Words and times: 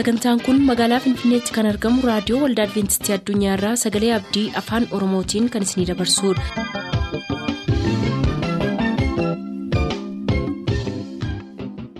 sagantaan 0.00 0.40
kun 0.44 0.60
magaalaa 0.68 1.00
finfinneetti 1.06 1.52
kan 1.56 1.68
argamu 1.70 2.04
raadiyoo 2.10 2.40
waldaa 2.44 2.66
adventistii 2.68 3.14
addunyaarraa 3.16 3.74
sagalee 3.84 4.12
abdii 4.18 4.46
afaan 4.62 4.88
oromootiin 4.98 5.50
kan 5.56 5.66
isinidabarsudha. 5.68 6.70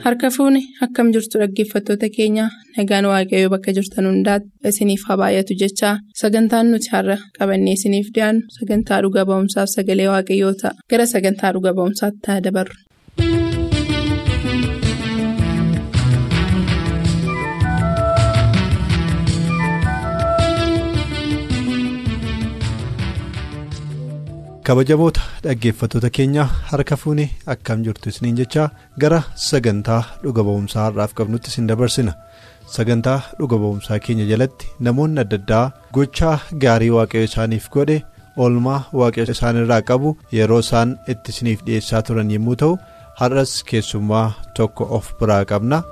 harka 0.04 0.28
fuuni 0.36 0.60
akkam 0.84 1.08
jirtu 1.14 1.36
dhaggeeffattoota 1.42 2.08
keenya 2.16 2.44
nagaan 2.76 3.06
waaqayyoo 3.12 3.52
bakka 3.54 3.74
jirtan 3.78 4.08
hundaati 4.10 4.48
isiniif 4.70 5.02
haa 5.08 5.18
baay'atu 5.22 5.58
jechaa 5.62 5.94
sagantaan 6.22 6.66
nuti 6.72 6.88
har'a 6.94 7.16
qabannee 7.38 7.74
isiniif 7.78 8.08
dhiyaannu 8.14 8.42
sagantaa 8.58 9.00
dhuga 9.06 9.22
ba'umsaaf 9.30 9.68
sagalee 9.76 10.08
waaqayyoo 10.14 10.54
ta'a 10.62 10.74
gara 10.90 11.06
sagantaa 11.14 11.52
dhuga 11.56 11.70
ba'umsaatti 11.80 12.26
haa 12.32 12.40
dabarru. 12.46 12.76
Kabajamoota 24.70 25.20
dhaggeeffattoota 25.44 26.08
keenya 26.16 26.42
harka 26.70 26.96
fuuni 27.02 27.24
akkam 27.54 27.80
jirtu 27.86 28.10
isiniin 28.12 28.36
jechaa 28.40 28.66
gara 29.04 29.18
sagantaa 29.44 30.02
dhuga 30.24 30.44
ba'umsaa 30.48 30.84
har'aaf 30.88 31.14
qabnutti 31.20 31.50
isin 31.52 31.66
dabarsina 31.70 32.12
sagantaa 32.74 33.16
dhuga 33.40 33.58
ba'umsaa 33.62 33.98
keenya 34.04 34.26
jalatti 34.30 34.70
namoonni 34.88 35.20
adda 35.24 35.38
addaa 35.40 35.64
gochaa 35.96 36.36
gaarii 36.64 36.92
waaqayyo 36.98 37.26
isaaniif 37.30 37.66
godhe 37.76 37.98
oolmaa 38.44 38.78
waaqayyo 39.00 39.34
isaanirraa 39.38 39.80
qabu 39.90 40.14
yeroo 40.38 40.60
isaan 40.66 40.94
itti 41.14 41.34
isiniif 41.34 41.66
dhiyeessaa 41.66 42.02
turan 42.10 42.30
yommuu 42.36 42.56
ta'u 42.62 42.78
har'as 43.22 43.56
keessummaa 43.72 44.26
tokko 44.60 44.84
of 44.98 45.10
biraa 45.20 45.42
qabna. 45.52 45.82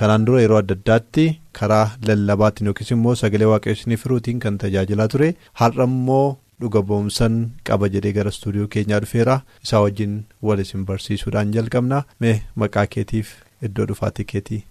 Kanaan 0.00 0.24
dura 0.26 0.40
yeroo 0.44 0.58
adda 0.62 0.74
addaatti 0.78 1.24
karaa 1.58 1.84
lallabaatiin 2.08 2.66
yookiis 2.70 2.90
immoo 2.96 3.14
sagalee 3.22 3.48
waaqayyo 3.52 3.76
isiniif 3.78 4.02
firuutiin 4.04 4.38
kan 4.44 4.58
tajaajilaa 4.62 5.08
ture 5.14 5.28
har'a 5.60 5.84
immoo 5.90 6.26
dhuga 6.60 6.80
ba'umsan 6.90 7.34
qaba 7.70 7.88
jedhee 7.94 8.12
gara 8.18 8.30
istuudiyoo 8.36 8.68
keenyaa 8.76 9.00
dhufeera 9.04 9.36
isaa 9.66 9.80
wajjin 9.86 10.14
wal 10.48 10.60
isin 10.64 10.84
barsiisuudhaan 10.90 11.52
jalqabna 11.58 11.98
mee 12.24 12.34
maqaa 12.62 12.86
keetiif 12.94 13.34
iddoo 13.68 13.86
dhufaatii 13.90 14.24
keetii. 14.32 14.62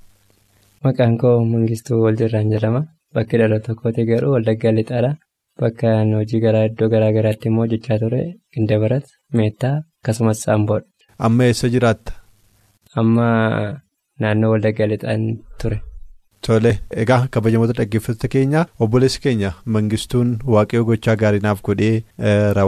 maqaan 0.86 1.17
koo 1.22 1.36
mangistuu 1.52 2.02
waljirraan 2.06 2.52
jedhama 2.56 2.82
bakki 3.17 3.38
dhaloota 3.42 3.76
kootee 3.82 4.06
garuu 4.12 4.32
waldaggaa 4.36 4.72
lixaadha 4.80 5.12
bakka 5.62 5.92
hojii 6.17 6.39
garaa 6.45 6.66
iddoo 6.70 6.89
garaa 6.94 7.12
garaatti 7.17 7.48
immoo 7.52 7.64
hojjechaa 7.66 8.00
ture 8.04 8.22
gindabarat 8.56 9.06
meettaa 9.39 9.73
akkasumas 9.78 10.42
saamboodha. 10.45 10.88
amma 11.28 11.44
eessa 11.52 11.70
jiraatta. 11.78 12.12
amma. 13.02 13.28
Naannoo 14.23 14.52
waldaggaa 14.53 14.88
lixaan 14.91 15.23
ture. 15.61 15.77
Tole 16.45 16.71
egaa 17.03 17.27
kabajamoota 17.35 17.73
dhaggeeffattoota 17.77 18.27
keenya 18.33 18.59
obboleessi 18.85 19.21
keenya 19.21 19.49
mangistuun 19.75 20.33
waaqayyo 20.55 20.83
gochaa 20.89 21.16
gaarii 21.21 21.39
naaf 21.45 21.61
godhee 21.67 22.03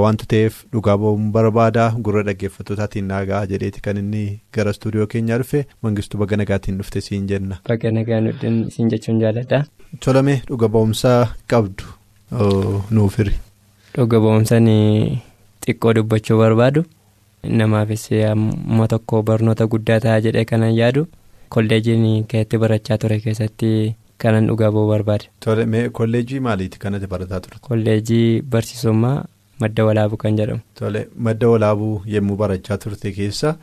wanta 0.03 0.25
ta'eef 0.31 0.55
dhugaa 0.75 0.95
ba'uun 1.03 1.27
barbaada 1.35 1.83
gurra 2.07 2.23
dhaggeeffattootaatiin 2.29 3.05
naagaa 3.11 3.41
jedheeti 3.51 3.81
kan 3.87 3.97
inni 4.01 4.23
gara 4.57 4.71
istuudiyoo 4.75 5.07
keenyaa 5.13 5.37
dhufe 5.43 5.61
mangistuu 5.87 6.19
baga 6.23 6.37
nagaatiin 6.41 6.77
dhufte 6.81 7.01
siin 7.09 7.27
jenna. 7.33 7.59
Baga 7.69 7.91
nagaa 7.91 8.21
siin 8.75 8.89
jechuun 8.95 9.19
jaalladha. 9.25 9.63
Tolame 10.05 10.35
dhuga 10.49 10.67
ba'umsaa 10.77 11.21
qabdu 11.53 11.83
nuufiri. 12.91 13.33
Dhuga 13.95 14.19
ba'umsaan 14.25 14.67
xiqqoo 15.67 15.93
dubbachuu 15.99 16.37
barbaadu 16.41 16.83
namaafis 17.61 18.09
amma 18.31 18.87
tokko 18.95 19.21
barnoota 19.29 19.67
guddaa 19.75 19.99
ta'a 20.07 20.19
jedhee 20.27 20.45
kanan 20.53 20.73
yaadu. 20.81 21.05
Kolleejiin 21.55 22.25
keessatti 22.31 22.57
barachaa 22.63 22.97
ture 23.03 23.19
keessatti 23.25 23.71
kanan 24.23 24.47
dhugaa 24.49 24.71
ba'uu 24.75 24.87
barbaade. 24.93 25.25
Tole 25.45 25.65
mee 25.73 25.89
kolleejii 25.89 26.39
maaliiti 26.47 26.79
kanatti 26.79 27.07
barataa 27.07 27.39
turte? 27.39 27.59
Kolleejii 27.69 28.41
barsiisummaa 28.55 29.25
madda 29.61 29.85
walaabuu 29.89 30.17
kan 30.23 30.37
jedhamu. 30.39 30.61
Tole 30.79 31.07
madda 31.27 31.49
walaabuu 31.53 32.01
yommuu 32.15 32.35
barachaa 32.43 32.77
turte 32.77 33.11
keessa 33.19 33.55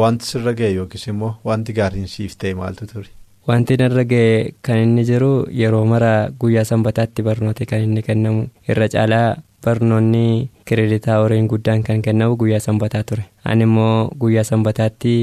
wanti 0.00 0.26
sirra 0.30 0.52
ga'e 0.60 0.72
yookiis 0.78 1.06
immoo 1.12 1.34
wanti 1.50 1.72
gaariin 1.80 2.06
siif 2.14 2.36
ta'e 2.38 2.54
maaltu 2.60 2.86
ture? 2.92 3.08
Wanti 3.48 3.76
narra 3.80 4.04
ga'e 4.12 4.52
kan 4.62 4.78
inni 4.84 5.04
jiru 5.10 5.30
yeroo 5.62 5.84
mara 5.92 6.12
guyyaa 6.40 6.64
sanbataatti 6.70 7.22
barnoota 7.28 7.66
kan 7.72 7.82
inni 7.86 8.02
kennamu 8.08 8.46
irra 8.68 8.88
caalaa 8.94 9.26
barnoonni 9.64 10.50
kireeditaa 10.68 11.18
horiin 11.22 11.46
guddaan 11.52 11.82
kan 11.86 12.02
kennamu 12.02 12.36
guyyaa 12.36 12.60
sanbataa 12.66 13.02
ture. 13.08 13.24
Ani 13.44 13.62
immoo 13.68 14.10
guyyaa 14.20 14.44
sanbataatti 14.50 15.14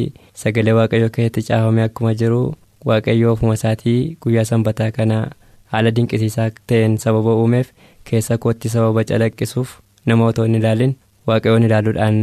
sagalee 0.43 0.73
waaqayyoo 0.79 1.09
keessatti 1.15 1.41
caafame 1.49 1.83
akkuma 1.83 2.13
jiru 2.21 2.41
waaqayyoo 2.85 3.33
ofuma 3.33 3.53
isaatii 3.59 4.17
guyyaa 4.23 4.43
sanbataa 4.51 4.91
kana 4.97 5.17
haala 5.73 5.91
dinqisiisaa 5.95 6.49
ta'een 6.67 6.97
sababa 7.05 7.35
uumeef 7.41 7.71
keessa 8.09 8.37
kootti 8.37 8.69
sababa 8.75 9.03
calaqqisuuf 9.09 9.77
nama 10.05 10.25
otoo 10.31 10.45
hin 10.49 10.55
ilaalin. 10.61 10.95
Waaqayyoon 11.27 11.63
ilaaluudhaan 11.67 12.17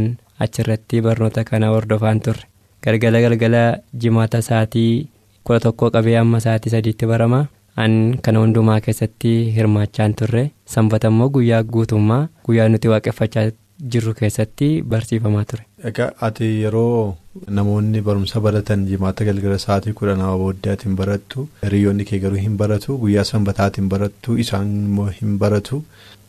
achirratti 0.45 1.01
barnoota 1.01 1.43
kana 1.43 1.67
hordofaan 1.75 2.19
turre. 2.25 2.43
Galgala 2.83 3.21
galgala 3.21 3.61
jimaata 4.01 4.41
sa'aatii 4.41 5.07
kudha 5.43 5.59
tokkoo 5.65 5.89
qabee 5.95 6.17
amma 6.17 6.39
sa'aatii 6.45 6.69
sadiitti 6.75 7.05
barama. 7.11 7.45
An 7.85 7.95
kana 8.25 8.39
hundumaa 8.43 8.79
keessatti 8.89 9.31
hirmaachaan 9.55 10.13
turre 10.21 10.43
sanbata 10.75 11.07
immoo 11.13 11.29
guyyaa 11.37 11.63
guutummaa 11.73 12.27
guyyaa 12.47 12.67
nuti 12.75 12.87
waaqeffachaa 12.93 13.49
jirru 13.91 14.13
keessatti 14.19 14.67
barsiifamaa 14.91 15.43
ture. 15.49 15.63
Egaa 15.89 16.07
ati 16.27 16.47
yeroo 16.61 17.15
namoonni 17.57 18.01
barumsa 18.07 18.39
baratan 18.45 18.81
jimaata 18.89 19.25
galgala 19.29 19.57
sa'aatii 19.65 19.93
kudha 19.99 20.15
nama 20.21 20.37
booddee 20.41 20.71
ati 20.73 20.85
hin 20.89 20.95
barattu 21.01 21.47
hiriyoonni 21.63 22.05
kee 22.09 22.19
garuu 22.25 22.41
hin 22.45 22.57
baratu 22.63 22.97
guyyaa 23.03 23.23
sanbataatiin 23.31 23.89
barattu 23.95 24.37
isaan 24.45 24.73
immoo 24.85 25.07
hin 25.21 25.37
baratu 25.45 25.81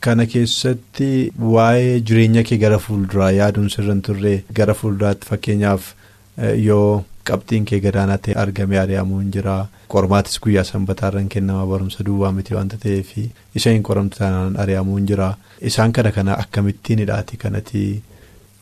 kana 0.07 0.25
keessatti 0.35 1.11
waa'ee 1.57 1.99
jireenya 2.11 2.43
kee 2.51 2.57
gara 2.65 2.79
fuulduraa 2.87 3.31
yaaduun 3.41 3.69
sirra 3.75 3.93
hin 3.93 4.01
turre 4.09 4.35
gara 4.61 4.73
fuulduraatti 4.83 5.27
fakkeenyaaf 5.33 5.93
yoo. 6.69 7.03
Qabxiin 7.29 7.65
kee 7.69 7.79
gadaanaa 7.85 8.17
ta'e 8.25 8.33
argame 8.43 8.77
ari'amuu 8.83 9.19
hin 9.21 9.31
jira. 9.35 9.55
Qormaatis 9.93 10.39
guyyaa 10.43 10.63
sanbataarraan 10.71 11.29
kennama 11.33 11.65
barumsa 11.71 12.03
duwwaa 12.07 12.31
miti 12.37 12.53
wanta 12.57 12.77
ta'eef 12.83 13.09
isa 13.55 13.69
hin 13.75 13.83
qoramtu 13.89 14.17
taanaan 14.21 14.55
ari'amuu 14.65 14.97
hin 14.99 15.07
jira. 15.13 15.29
Isaan 15.69 15.91
kana 15.97 16.11
kana 16.17 16.37
akkamittiin 16.43 16.99
hidhaati 17.03 17.37
kanatti 17.45 17.83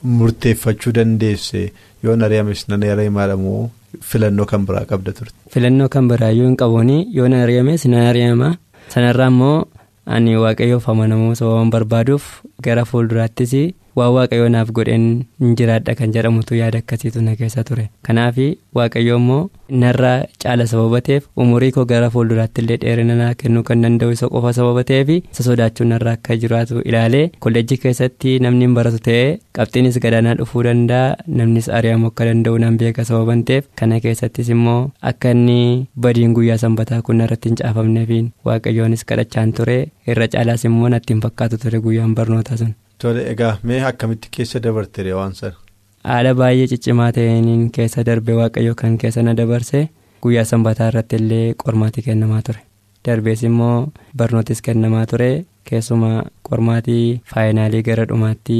murteeffachuu 0.03 0.94
dandeesse? 0.96 1.72
Yoon 2.03 2.22
ari'ames 2.24 2.68
nan 2.70 2.84
ari'amaadha 2.84 3.36
moo 3.38 3.70
filannoo 4.12 4.46
kan 4.46 4.66
biraa 4.66 4.86
qabda 4.91 5.12
turte. 5.18 5.34
filannoo 5.53 5.90
kan 5.90 6.08
biraa 6.08 6.30
yoo 6.31 6.47
hin 6.47 6.56
qabuun 6.62 6.90
yoon 7.18 7.34
ari'ames 7.34 7.86
nan 7.94 8.06
ari'ama 8.12 8.50
sanarraa 8.94 9.28
immoo 9.34 9.68
ani 10.16 10.36
waaqayyoof 10.44 10.86
amanamuu 10.94 11.36
sababaan 11.40 11.70
barbaaduuf 11.76 12.26
gara 12.68 12.86
fuulduraattis. 12.92 13.53
waan 14.00 14.12
waaqayyoo 14.16 14.50
naaf 14.53 14.70
godheen 14.78 15.06
hin 15.44 15.56
jiraadha 15.59 15.94
kan 16.00 16.12
jedhamutu 16.16 16.56
yaada 16.58 16.80
akkasiitu 16.81 17.22
na 17.24 17.31
keessa 17.40 17.64
ture 17.70 17.86
kanaaf 18.08 18.38
waaqayyoo 18.78 19.18
immoo 19.22 19.40
narraa 19.81 20.14
caala 20.44 20.66
sababa 20.72 21.00
ta'eef 21.08 21.25
umurii 21.44 21.72
koo 21.78 21.86
gara 21.92 22.09
fuulduraatti 22.14 22.62
illee 22.64 22.78
dheerina 22.84 23.16
naa 23.22 23.31
kennuu 23.42 23.64
kan 23.70 23.81
danda'u 23.86 24.12
isa 24.18 24.30
qofa 24.36 24.53
sababa 24.58 24.84
ta'eef 24.92 25.09
isa 25.16 25.44
sodaachuun 25.47 25.90
narraa 25.94 26.14
akka 26.20 26.38
jiraatu 26.44 26.81
ilaalee 26.92 27.23
kolleejjii 27.46 27.78
keessatti 27.85 28.35
namni 28.46 28.66
hin 28.67 28.73
baratu 28.78 29.00
ta'ee 29.08 29.26
qabxiinis 29.59 30.00
gadaanaa 30.06 30.35
dhufuu 30.41 30.64
danda'a 30.70 31.17
namnis 31.41 31.70
ari'amuu 31.79 32.11
akka 32.14 32.26
danda'u 32.29 32.58
nan 32.66 32.78
beeka 32.84 33.03
sababan 33.11 33.44
ta'eef 33.52 33.67
kana 33.84 34.00
keessattis 34.06 34.50
immoo 34.58 34.79
akka 35.11 35.32
inni 35.38 35.59
badiin 36.08 36.34
guyyaa 36.40 36.58
sanbataa 36.66 37.02
kun 37.09 37.22
irratti 37.28 37.50
hin 37.53 37.59
caafamneefiin 37.64 38.32
waaqayyoonis 38.52 39.06
kadhachaan 39.11 39.53
ture 39.59 39.78
irra 40.14 40.28
caalaas 40.35 40.66
immoo 40.70 40.90
natti 40.94 41.14
hin 41.14 41.22
fakkaatu 41.26 41.58
ture 41.64 41.79
guyyaan 41.85 42.16
barnoota 42.16 42.58
sun. 42.58 42.73
Tole 43.02 43.22
egaa 43.32 43.58
mee 43.64 43.82
akkamitti 43.90 44.29
keessa 44.38 44.59
dabarte 44.64 45.14
waan 45.20 45.34
sana. 45.35 45.56
Haala 46.03 46.34
baay'ee 46.40 46.67
ciccimaa 46.72 47.11
ta'een 47.17 47.70
keessa 47.76 48.03
darbe 48.08 48.34
waaqayyo 48.40 48.76
kan 48.82 48.97
keessa 48.97 49.22
na 49.23 49.34
dabarse 49.38 49.90
guyyaa 50.23 50.46
sanbataa 50.52 50.88
irratti 50.91 51.16
illee 51.22 51.53
qormaatii 51.64 52.03
kennamaa 52.08 52.41
ture 52.47 52.59
darbees 53.08 53.44
immoo 53.50 53.91
barnootis 54.17 54.61
kennamaa 54.67 55.06
ture 55.11 55.29
keessumaa 55.70 56.23
qormaatii 56.50 57.22
faayinaalii 57.34 57.82
gara 57.88 58.06
dhumaatti 58.09 58.58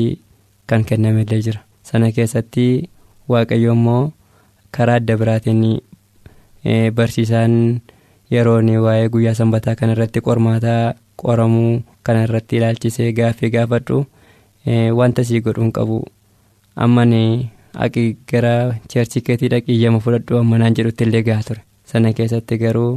kan 0.70 0.86
kennamellee 0.92 1.42
jira 1.48 1.60
sana 1.92 2.12
keessatti 2.18 2.66
waaqayyo 3.34 3.74
immoo 3.80 4.02
karaa 4.78 4.96
adda 5.02 5.18
biraatiin 5.22 5.64
barsiisaan 6.96 7.82
yeroon 8.32 8.70
waa'ee 8.86 9.10
guyyaa 9.10 9.34
sanbataa 9.34 9.76
kana 9.76 9.92
irratti 9.98 10.22
qormaataa 10.22 10.94
qoramuu 11.24 11.82
kana 12.04 12.24
irratti 12.30 12.58
ilaalchisee 12.62 13.12
gaaffii 13.20 13.50
gaafadhu. 13.58 14.06
wanta 15.00 15.24
sii 15.28 15.40
godhuun 15.46 15.72
qabu 15.76 15.98
amman 16.86 17.14
haqi 17.82 18.04
gara 18.32 18.54
cheerchii 18.92 19.22
keetii 19.28 19.50
dhaqii 19.54 19.78
yemmuu 19.84 20.02
fudhadhu 20.06 20.38
ammanaan 20.42 20.74
jedhutti 20.80 21.04
illee 21.08 21.22
gahaa 21.28 21.44
ture 21.48 21.62
sana 21.92 22.12
keessatti 22.18 22.58
garuu 22.64 22.92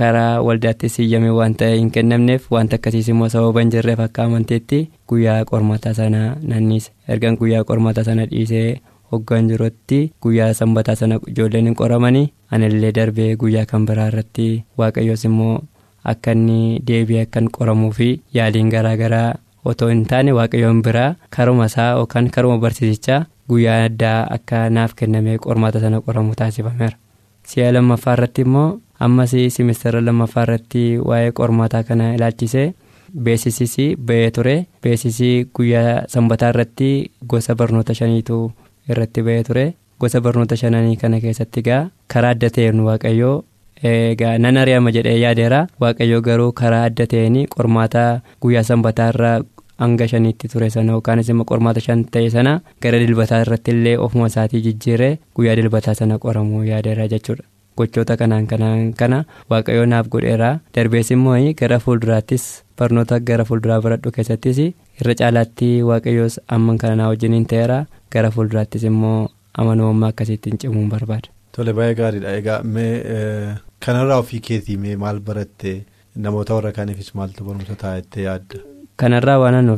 karaa 0.00 0.40
waldaatti 0.46 0.88
siyyame 0.94 1.30
waan 1.38 1.54
ta'e 1.60 1.76
hin 1.78 1.90
kennamneef 1.96 2.48
wanta 2.54 2.76
akkasiis 2.80 3.08
immoo 3.14 3.28
sababa 3.34 3.60
hin 3.64 3.70
jirreef 3.74 4.00
akka 4.06 4.24
amanteetti 4.28 4.78
guyyaa 5.12 5.40
qormaata 5.50 5.94
sana 5.98 6.22
nanniise 6.52 6.90
ergan 7.16 7.36
guyyaa 7.42 7.64
qormaata 7.70 8.04
sana 8.08 8.26
dhiisee 8.30 8.68
hoggaan 9.12 9.48
jirutti 9.52 9.98
guyyaa 10.26 10.52
sanbataa 10.60 10.94
sana 11.02 11.20
ijoolleen 11.34 11.66
hin 11.70 11.74
qoramanii 11.82 12.26
anillee 12.56 12.92
darbee 13.00 13.30
guyyaa 13.44 13.66
kan 13.74 13.86
biraa 13.90 14.08
irratti 14.12 14.48
waaqayyoos 14.82 15.24
immoo 15.30 15.54
akka 16.04 16.32
inni 16.36 16.80
deebi'ee 16.88 17.22
akka 17.26 17.40
qoramuu 17.56 17.92
fi 17.98 18.08
yaaliin 18.38 18.70
garaagaraa 18.74 19.28
otoo 19.70 19.88
hin 19.92 20.04
taane 20.10 20.32
waaqayyoon 20.38 20.82
biraa 20.86 21.10
karuma 21.36 21.66
isaa 21.70 21.90
yookaan 21.98 22.30
karuma 22.36 22.58
barsiisichaa 22.64 23.20
guyyaa 23.48 23.80
addaa 23.88 24.18
akka 24.36 24.68
naaf 24.76 24.94
kennamee 25.00 25.38
qormaata 25.44 25.80
sana 25.80 26.00
qoramu 26.06 26.34
taasifameera. 26.40 26.96
si'a 27.50 27.72
lammaffaa 27.74 28.12
irratti 28.16 28.42
immoo 28.46 28.68
ammas 29.06 29.30
simistara 29.56 30.00
lammaffaa 30.08 30.42
irratti 30.46 30.82
waa'ee 31.10 31.32
qormaataa 31.38 31.82
kana 31.88 32.14
ilaalchisee 32.16 32.66
beeksisis 33.24 33.76
ba'ee 34.08 34.30
ture. 34.36 34.54
Beeksisii 34.82 35.44
guyyaa 35.54 36.04
sanbataa 36.08 36.50
irratti 36.54 36.90
gosa 37.28 37.54
barnoota 37.54 37.94
shaniitu 37.94 38.36
irratti 38.90 39.22
ba'ee 39.26 39.42
ture. 39.48 39.64
Gosa 40.00 40.20
barnoota 40.20 40.56
shananii 40.56 40.96
kana 40.96 41.20
keessatti 41.24 41.60
egaa 41.64 41.82
karaa 42.14 42.30
adda 42.36 42.50
ta'een 42.56 42.80
waaqayyoo 42.86 43.34
egaa 43.90 44.38
nan 44.38 44.56
ari'ama 44.56 44.92
jedhee 44.96 45.18
yaadeera. 45.20 45.66
Waaqayyoo 45.80 46.20
garuu 46.28 46.52
karaa 46.52 46.84
adda 46.88 47.06
ta'een 47.06 47.38
qormaata 47.56 48.04
guyyaa 48.42 48.62
sanbataa 48.70 49.08
irraa 49.14 49.38
hanga 49.82 50.06
shaniitti 50.12 50.48
ture 50.52 50.68
sana 50.70 50.92
yookaanis 50.96 51.28
immoo 51.32 51.44
qormaata 51.52 51.80
shan 51.86 52.04
ta'e 52.16 52.28
sana 52.34 52.60
gara 52.82 52.98
dilbataa 53.02 53.40
irratti 53.46 53.70
illee 53.76 53.96
ofuma 54.04 54.26
isaatii 54.32 54.60
jijjiiree 54.66 55.14
guyyaa 55.36 55.56
dilbataa 55.60 55.94
sana 56.00 56.18
qoramuu 56.24 56.62
yaadeera 56.68 57.08
jechuudha. 57.14 57.42
Gochoota 57.76 58.16
kanaan 58.20 58.46
kanaan 58.46 58.92
kana 59.00 59.24
waaqayyoo 59.50 59.86
naaf 59.86 60.08
godheera. 60.14 60.50
Darbees 60.74 61.10
immoo 61.10 61.36
gara 61.60 61.78
fuulduraattis 61.80 62.44
barnoota 62.78 63.18
gara 63.20 63.44
fuulduraa 63.44 63.80
baradhu 63.80 64.10
keessattis 64.16 64.58
irra 65.00 65.14
caalaatti 65.20 65.70
waaqayyoos 65.90 66.38
amman 66.48 66.78
kana 66.78 66.96
naa 66.96 67.08
wajjiniin 67.12 67.46
ta'eera. 67.46 67.86
Gara 68.12 68.30
fuulduraattis 68.30 68.84
immoo 68.84 69.28
amanamummaa 69.58 70.08
akkasiittiin 70.12 70.58
cimuun 70.58 70.88
barbaada. 70.90 71.28
Tole 71.56 71.72
baay'ee 71.72 71.94
gaariidha. 71.94 72.36
Egaa 72.40 72.62
mee 72.62 72.92
kanarraa 73.86 74.18
ofii 74.22 74.40
keetii 74.48 74.76
mee 74.82 74.96
maal 75.04 75.20
baratte 75.28 75.70
namoota 76.26 76.54
warra 76.58 76.72
kaaniifis 76.78 77.14
maaltu 77.20 77.44
barumsa 77.48 77.74
taa'ettee 77.84 78.24
yaadda. 78.28 78.58
kanarraa 78.96 79.38
waan 79.42 79.70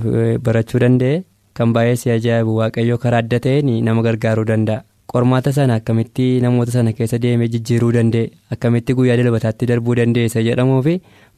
barachuu 0.49 0.81
danda'e 0.85 1.23
kan 1.59 1.73
baay'ee 1.77 1.97
si 2.03 2.11
ajaa'ibu 2.17 2.57
waaqayyoo 2.61 2.99
karaa 3.05 3.19
adda 3.25 3.39
ta'een 3.47 3.71
nama 3.89 4.03
gargaaruu 4.07 4.45
danda'a. 4.51 4.83
Qormaata 5.13 5.53
sana 5.57 5.75
akkamitti 5.79 6.25
namoota 6.43 6.73
sana 6.77 6.93
keessa 6.99 7.19
deemee 7.23 7.49
jijjiiruu 7.55 7.93
danda'e? 7.97 8.31
Akkamitti 8.55 8.95
guyyaa 8.99 9.17
dilbataatti 9.21 9.67
darbuu 9.71 9.95
dandeessa 9.99 10.43
jedhamuu 10.47 10.81
fi 10.87 10.95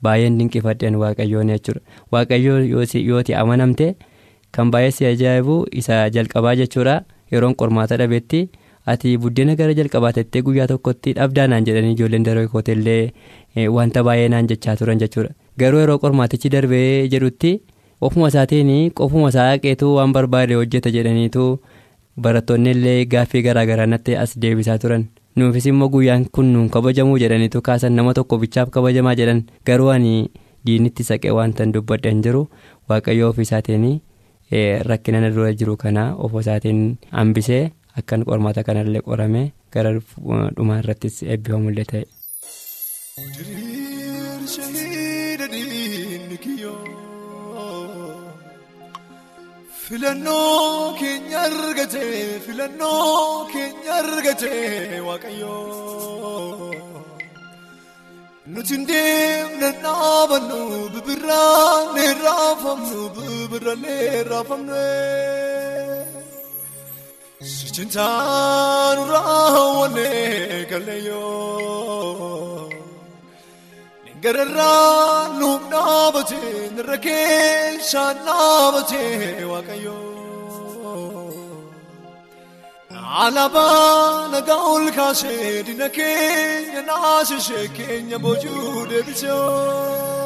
baay'een 0.06 0.38
dinqifadheen 0.38 0.96
waaqayyoon 1.02 1.50
jechuudha 1.54 1.80
waaqayyoo 2.12 2.60
yooti 3.08 3.34
amanamte 3.42 3.88
kan 4.58 4.70
baay'ee 4.76 4.90
si 4.98 5.06
ajaa'ibu 5.12 5.56
isa 5.82 5.98
jalqabaa 6.16 6.54
jechuudha. 6.62 6.96
Yeroon 7.32 7.54
qormaata 7.60 7.96
dhabetti 8.00 8.40
ati 8.92 9.16
buddeena 9.22 9.54
gara 9.60 9.74
jalqabaatettee 9.78 10.42
guyyaa 10.48 10.66
tokkotti 10.72 11.12
dhabdaa 11.18 11.46
naan 11.52 11.64
jedhanii 11.68 11.92
ijoolleen 11.96 12.24
daree 12.28 12.46
kooteellee 12.52 13.12
wanta 13.76 14.02
baay'ee 14.08 14.28
naan 14.34 14.46
jechaa 14.52 14.76
turan 14.80 14.98
jechuudha. 15.02 15.30
Garuu 15.58 15.80
yeroo 15.82 15.98
qormaatichi 16.04 16.48
darbee 16.54 17.08
jedhutti 17.12 17.52
ofuma 18.00 18.28
isaatiin 18.32 18.72
qofuma 19.00 19.28
isaa 19.34 19.48
haqeetu 19.50 19.94
waan 19.96 20.12
barbaade 20.16 20.54
hojjeta 20.60 20.90
jedhaniitu 20.96 21.44
barattoonni 22.24 22.70
illee 22.76 22.98
gaaffii 23.12 23.42
garaagaraa 23.46 23.86
natti 23.92 24.16
as 24.24 24.34
deebisaa 24.42 24.78
turan. 24.82 25.06
Nuufis 25.36 25.66
immoo 25.70 25.88
guyyaan 25.94 26.26
kun 26.32 26.52
nuun 26.52 26.68
kabajamuu 26.74 27.16
jedhaniitu 27.22 27.60
kaasan 27.62 27.92
nama 27.96 28.14
tokko 28.18 28.38
bichaaf 28.42 28.70
kabajamaa 28.76 29.14
jedhan. 29.20 29.42
Garuu 29.66 29.88
ani 29.94 30.12
diinitti 30.66 31.04
saqee 31.08 31.30
wanta 31.38 31.66
dubbadhan 31.74 32.22
jiru 32.26 32.46
waaqayyoo 32.90 33.28
ofii 33.32 33.42
isaatiin 33.48 34.00
rakkina 34.90 35.20
na 35.20 35.30
dura 35.34 35.52
jiru 35.60 35.76
kana 35.76 36.14
ofii 36.16 36.40
isaatiin 36.44 36.80
hambisee 37.10 37.62
akkan 38.00 38.20
qormaata 38.28 38.66
kanallee 38.68 39.02
qorame 39.08 39.42
gara 39.76 39.90
dhumaa 40.56 40.80
irrattis 40.82 41.16
eebbifamullee 41.32 41.86
ta'e. 41.92 42.04
filannoo 49.86 50.96
keenya 51.00 51.40
argate 51.48 52.04
filannoo 52.46 53.48
keenya 53.52 53.92
argate 54.02 54.54
waaqayyoo 55.08 56.70
nuti 58.52 58.76
deemna 58.90 59.68
dhaabannu 59.84 60.58
bibirraan 60.94 61.96
raafamnu 62.26 63.00
bibirraalee 63.16 64.10
raafamnu 64.32 64.80
sichintaan 67.40 68.98
raawwanne 69.12 70.66
kalleeyyoo. 70.70 72.68
gararraa 74.22 75.38
nuuf 75.38 75.62
dhaabate 75.72 76.40
nirra 76.76 76.96
keessaan 77.06 78.16
dhaabate 78.26 79.02
waaqayyoo 79.50 80.14
alaabaa 83.24 84.28
nagaa 84.32 84.62
ol 84.72 84.86
kaasee 84.96 85.52
dina 85.66 85.88
keenya 85.98 86.80
naasisee 86.88 87.66
keenya 87.76 88.18
boojuu 88.24 88.72
deebisee. 88.90 90.25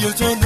Hayır 0.00 0.16
can 0.16 0.39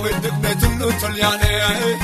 Daawwiin 0.00 0.22
dugdee 0.22 0.54
tulluu 0.60 0.92
tolyaanee. 1.00 1.98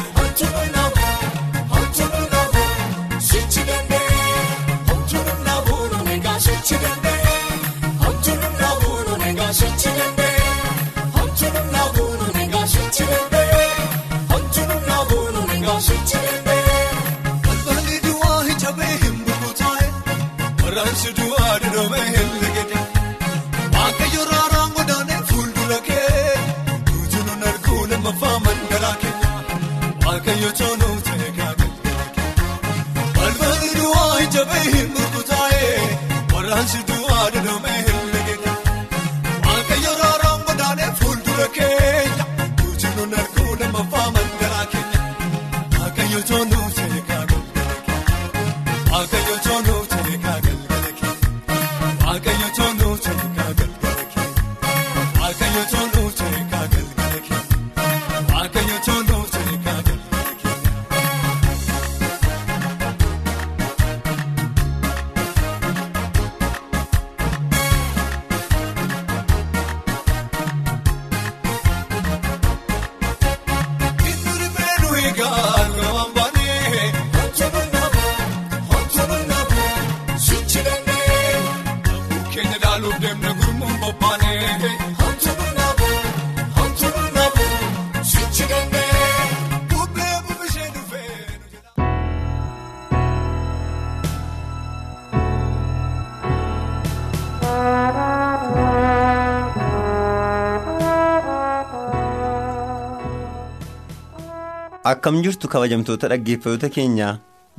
Akkam 104.87 105.19
jirtu 105.25 105.49
kabajamtoota 105.53 106.09
dhaggeeffattoota 106.13 106.69
keenyaa 106.77 107.13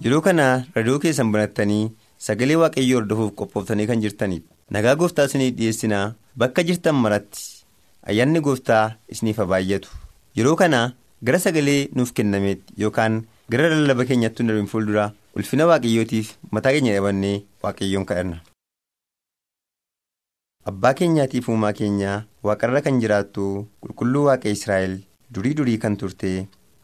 yeroo 0.03 0.22
kana 0.27 0.46
raadiyoo 0.75 1.00
keessan 1.05 1.31
banattanii 1.34 1.91
sagalee 2.27 2.55
waaqayyoo 2.62 3.00
hordofuuf 3.01 3.34
qophooftanii 3.41 3.88
kan 3.91 4.01
jirtanidha. 4.03 4.48
Nagaa 4.75 4.96
gooftaa 5.01 5.25
isiniif 5.29 5.55
dhiyeessinaa 5.57 6.05
bakka 6.43 6.63
jirtan 6.69 6.96
maratti 7.03 7.43
ayyaanni 8.12 8.39
gooftaa 8.48 8.84
isiniif 9.15 9.39
baay'atu. 9.53 9.89
Yeroo 10.38 10.55
kana 10.62 10.81
gara 11.24 11.39
sagalee 11.46 11.79
nuuf 11.96 12.13
kennameetti 12.19 12.74
yookaan 12.84 13.24
gara 13.51 13.69
lallaba 13.74 14.05
keenyatti 14.12 14.43
nu 14.43 14.50
darbiin 14.53 14.67
fuuldura 14.74 15.10
ulfina 15.36 15.67
waaqayyootiif 15.72 16.36
mataa 16.51 16.72
keenya 16.77 16.93
dhabannee 16.98 17.36
waaqayyoon 17.63 18.05
kadhanna. 18.12 18.39
Abbaa 20.69 20.93
keenyaatiif 21.01 21.50
uumaa 21.50 21.74
keenyaa 21.74 22.24
waaqarra 22.43 22.81
kan 22.88 23.01
jiraattu 23.03 23.43
qulqulluu 23.84 24.24
waaqa 24.29 24.50
Israa'el 24.55 24.98
durii 25.36 25.53
durii 25.60 25.77
kan 25.84 25.96
turte 26.01 26.31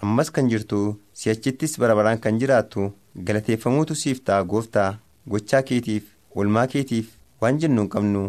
ammas 0.04 0.32
kan 0.36 0.50
jirtu 0.52 0.80
si'achittis 1.22 1.78
bara 1.82 1.96
baraan 2.00 2.20
kan 2.24 2.40
jiraattu 2.40 2.92
galateeffamuutu 3.28 3.96
siif 3.96 4.24
ta'a 4.28 4.44
gooftaa 4.54 4.90
gochaa 5.34 5.62
keetiif 5.70 6.04
oolmaa 6.36 6.68
keetiif 6.74 7.12
waan 7.42 7.60
jennu 7.62 7.82
hin 7.86 7.90
qabnu. 7.96 8.24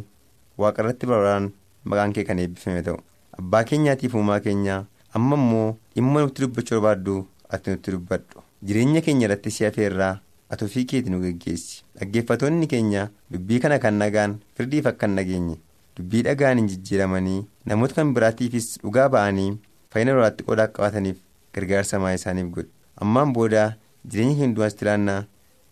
Waaqarratti 0.59 1.07
bara 1.11 1.21
baraan 1.23 1.47
maqaan 1.85 2.13
kee 2.17 2.25
kan 2.29 2.39
eebbifame 2.39 2.83
ta'u. 2.89 2.99
Abbaa 3.39 3.65
keenyaatiif 3.71 4.15
uumaa 4.15 4.41
keenyaa 4.45 4.85
amma 5.19 5.37
immoo 5.41 5.77
dhimma 5.97 6.21
nutti 6.25 6.43
dubbachuu 6.45 6.81
barbaaddu 6.81 7.17
ati 7.49 7.71
nutti 7.75 7.91
dubbadhu. 7.97 8.43
Jireenya 8.67 9.01
keenya 9.07 9.27
irratti 9.29 9.51
si 9.57 9.65
hafeerraa 9.65 10.13
ati 10.51 10.65
ofii 10.69 10.85
keeti 10.93 11.11
nu 11.11 11.21
geggeessi 11.25 11.83
dhaggeeffatoonni 11.99 12.67
keenya 12.75 13.09
dubbii 13.33 13.59
kana 13.65 13.79
kan 13.83 13.95
nagaan 14.03 14.39
firdiif 14.57 14.87
akka 14.93 15.07
hin 15.11 15.17
nageenye. 15.19 15.57
Dubbii 15.97 16.23
dhagaan 16.29 16.59
hin 16.63 16.69
jijjiiramanii 16.71 17.41
namoota 17.67 17.95
kan 18.01 18.15
biraatiifis 18.15 18.69
dhugaa 18.85 19.09
ba'anii 19.17 19.51
fayyina 19.95 20.13
duraatti 20.17 20.45
qoodaa 20.47 20.67
qabaataniif 20.77 21.17
gargaarsa 21.55 21.99
maa 22.05 22.13
isaaniif 22.19 22.49
godhu 22.57 22.71
ammaan 23.07 23.33
booda 23.39 23.63
jireenya 24.11 24.35
keenya 24.35 24.47
hundumaas 24.49 24.77
tilaannaa 24.81 25.21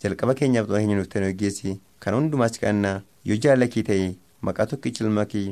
jalqaba 0.04 0.34
keenyaaf 0.40 0.66
xumura 0.66 0.80
keenya 0.84 0.96
nuuf 1.00 1.08
ta'e 1.14 1.24
geggeessi 1.32 1.74
kan 2.04 2.14
hundumaas 2.18 2.58
kadhannaa 2.62 2.96
yoo 3.30 3.36
jaallakii 3.46 3.82
ta'e 3.90 4.08
maqaa 4.48 4.66
tokkicha 4.72 5.04
ilma 5.04 5.24
kee 5.34 5.44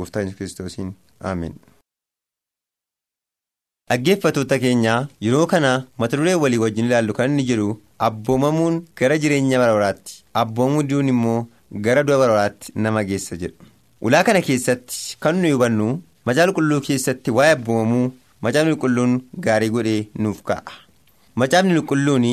gooftaa 0.00 0.22
yesuus 0.22 0.38
kiristoosiin 0.38 0.90
aameen. 1.30 1.54
Dhaggeeffatoota 3.90 4.58
keenyaa 4.62 5.00
yeroo 5.26 5.46
kana 5.52 5.70
mata 6.02 6.16
duree 6.20 6.34
walii 6.42 6.58
wajjin 6.64 6.86
ilaallu 6.90 7.12
kan 7.18 7.30
inni 7.30 7.44
jedhu 7.50 7.68
abboomamuun 8.06 8.78
gara 9.00 9.18
jireenya 9.24 9.58
bara 9.62 9.74
baraatti 9.78 10.14
abboomamuu 10.42 10.82
diduun 10.86 11.08
immoo 11.12 11.40
gara 11.86 12.02
du'a 12.08 12.18
bara 12.22 12.32
baraatti 12.36 12.72
nama 12.86 13.04
geessa 13.10 13.36
jedhu. 13.42 13.56
Ulaa 14.06 14.24
kana 14.28 14.40
keessatti 14.48 15.16
kan 15.26 15.36
nuyi 15.42 15.52
hubannu 15.56 15.88
macaafa 16.26 16.52
qulqulluu 16.56 16.80
keessatti 16.88 17.30
waa'ee 17.38 17.52
abboomamuu 17.58 18.06
macaafni 18.46 18.72
qulqulluun 18.76 19.12
gaarii 19.46 19.70
godhee 19.76 20.08
nuuf 20.22 20.42
ka'a. 20.48 20.72
Macaafni 21.40 21.74
qulqulluun 21.80 22.26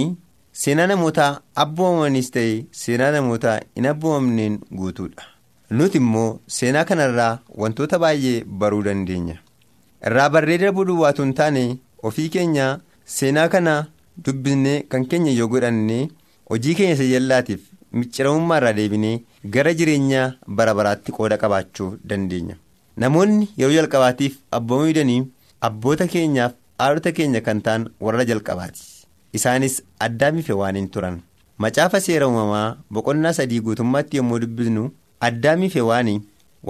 seenaa 0.61 0.87
namoota 0.91 1.27
abboomamanis 1.63 2.31
ta'e 2.35 2.55
seenaa 2.81 3.11
namoota 3.15 3.59
hin 3.75 3.85
abboomamneen 3.91 4.59
guutuudha. 4.79 5.23
Nuti 5.77 5.97
immoo 6.03 6.39
seenaa 6.57 6.83
kanarraa 6.89 7.39
wantoota 7.63 7.99
baay'ee 8.03 8.43
baruu 8.63 8.83
dandeenya. 8.87 9.35
Irraa 10.07 10.29
barree 10.35 10.57
darbuu 10.63 10.85
duwwaatu 10.89 11.23
hin 11.23 11.33
taane 11.39 11.63
ofii 12.09 12.29
keenya 12.35 12.65
seenaa 13.17 13.47
kana 13.53 13.75
dubbisnee 14.25 14.79
kan 14.93 15.05
keenya 15.11 15.31
yoo 15.39 15.47
godhanne 15.53 15.99
hojii 16.49 16.75
keenya 16.79 16.93
isa 16.97 17.05
jallaatiif 17.11 17.61
micciramummaa 17.99 18.57
irraa 18.61 18.73
deebinee 18.79 19.13
gara 19.55 19.73
jireenya 19.81 20.23
bara 20.47 20.73
baraatti 20.79 21.11
qooda 21.17 21.37
qabaachuu 21.43 21.91
dandeenya. 22.09 22.55
Namoonni 22.97 23.47
yeroo 23.61 23.73
jalqabaatiif 23.77 24.35
abboomamuu 24.57 24.93
didanii 24.93 25.21
abboota 25.61 26.07
keenyaaf 26.07 26.53
haadhota 26.79 27.11
keenya 27.17 27.41
kan 27.41 27.61
ta'an 27.61 27.89
warra 28.01 28.25
jalqabaati. 28.25 28.81
Isaanis 29.33 29.81
addaamiif 29.99 30.49
waan 30.61 30.75
hin 30.75 30.89
turan. 30.89 31.21
Macaafa 31.57 31.99
seera 32.01 32.27
uumamaa 32.27 32.77
boqonnaa 32.91 33.33
sadii 33.37 33.59
guutummaatti 33.67 34.17
yommuu 34.17 34.39
dubbisnu 34.43 34.89
addaamiif 35.27 35.75
waan 35.89 36.09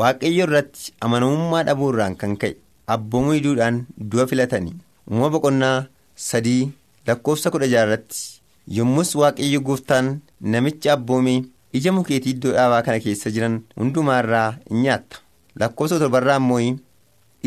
waaqayyo 0.02 0.44
irratti 0.48 0.92
amanamummaa 1.08 1.64
dhabuu 1.70 1.90
irraan 1.94 2.16
kan 2.20 2.36
ka'e 2.42 2.56
abboomuu 2.88 3.34
diduudhaan 3.38 3.86
du'a 4.12 4.28
filatanii. 4.28 4.76
Uumama 5.10 5.30
boqonnaa 5.38 5.88
sadii 6.28 6.72
lakkoofsa 7.08 7.52
kudha 7.56 7.68
jaarratti 7.74 8.42
yommus 8.78 9.16
waaqayyo 9.16 9.60
gooftaan 9.68 10.14
namicha 10.42 10.94
abboomee 10.94 11.42
ija 11.80 11.92
mukeetii 11.96 12.30
iddoo 12.36 12.52
dhaabaa 12.58 12.82
kana 12.86 13.00
keessa 13.00 13.32
jiran 13.32 13.62
hundumaarraa 13.80 14.50
in 14.70 14.82
nyaatta. 14.84 15.18
Lakkoofsa 15.60 16.00
torbarraa 16.00 16.38
immoo 16.44 16.60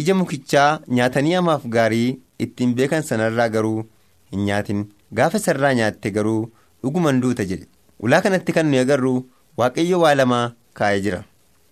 ija 0.02 0.14
mukichaa 0.14 0.80
nyaatanii 0.98 1.34
hamaaf 1.38 1.66
gaarii 1.76 2.18
ittiin 2.46 2.74
beekan 2.74 3.02
sanarraa 3.02 3.48
garuu 3.48 3.84
hin 4.32 4.44
nyaatin. 4.48 4.84
Gaafa 5.14 5.38
sarraa 5.38 5.74
nyaatte 5.80 6.10
garuu 6.10 6.50
dhuguman 6.82 7.20
duuta 7.22 7.44
jedhe. 7.50 7.66
Ulaa 8.00 8.20
kanatti 8.22 8.52
kan 8.52 8.66
nuyi 8.70 8.78
agarru 8.84 9.12
waaqayyo 9.58 10.00
waa 10.04 10.14
lamaa 10.20 10.52
kaa'ee 10.80 11.00
jira. 11.04 11.20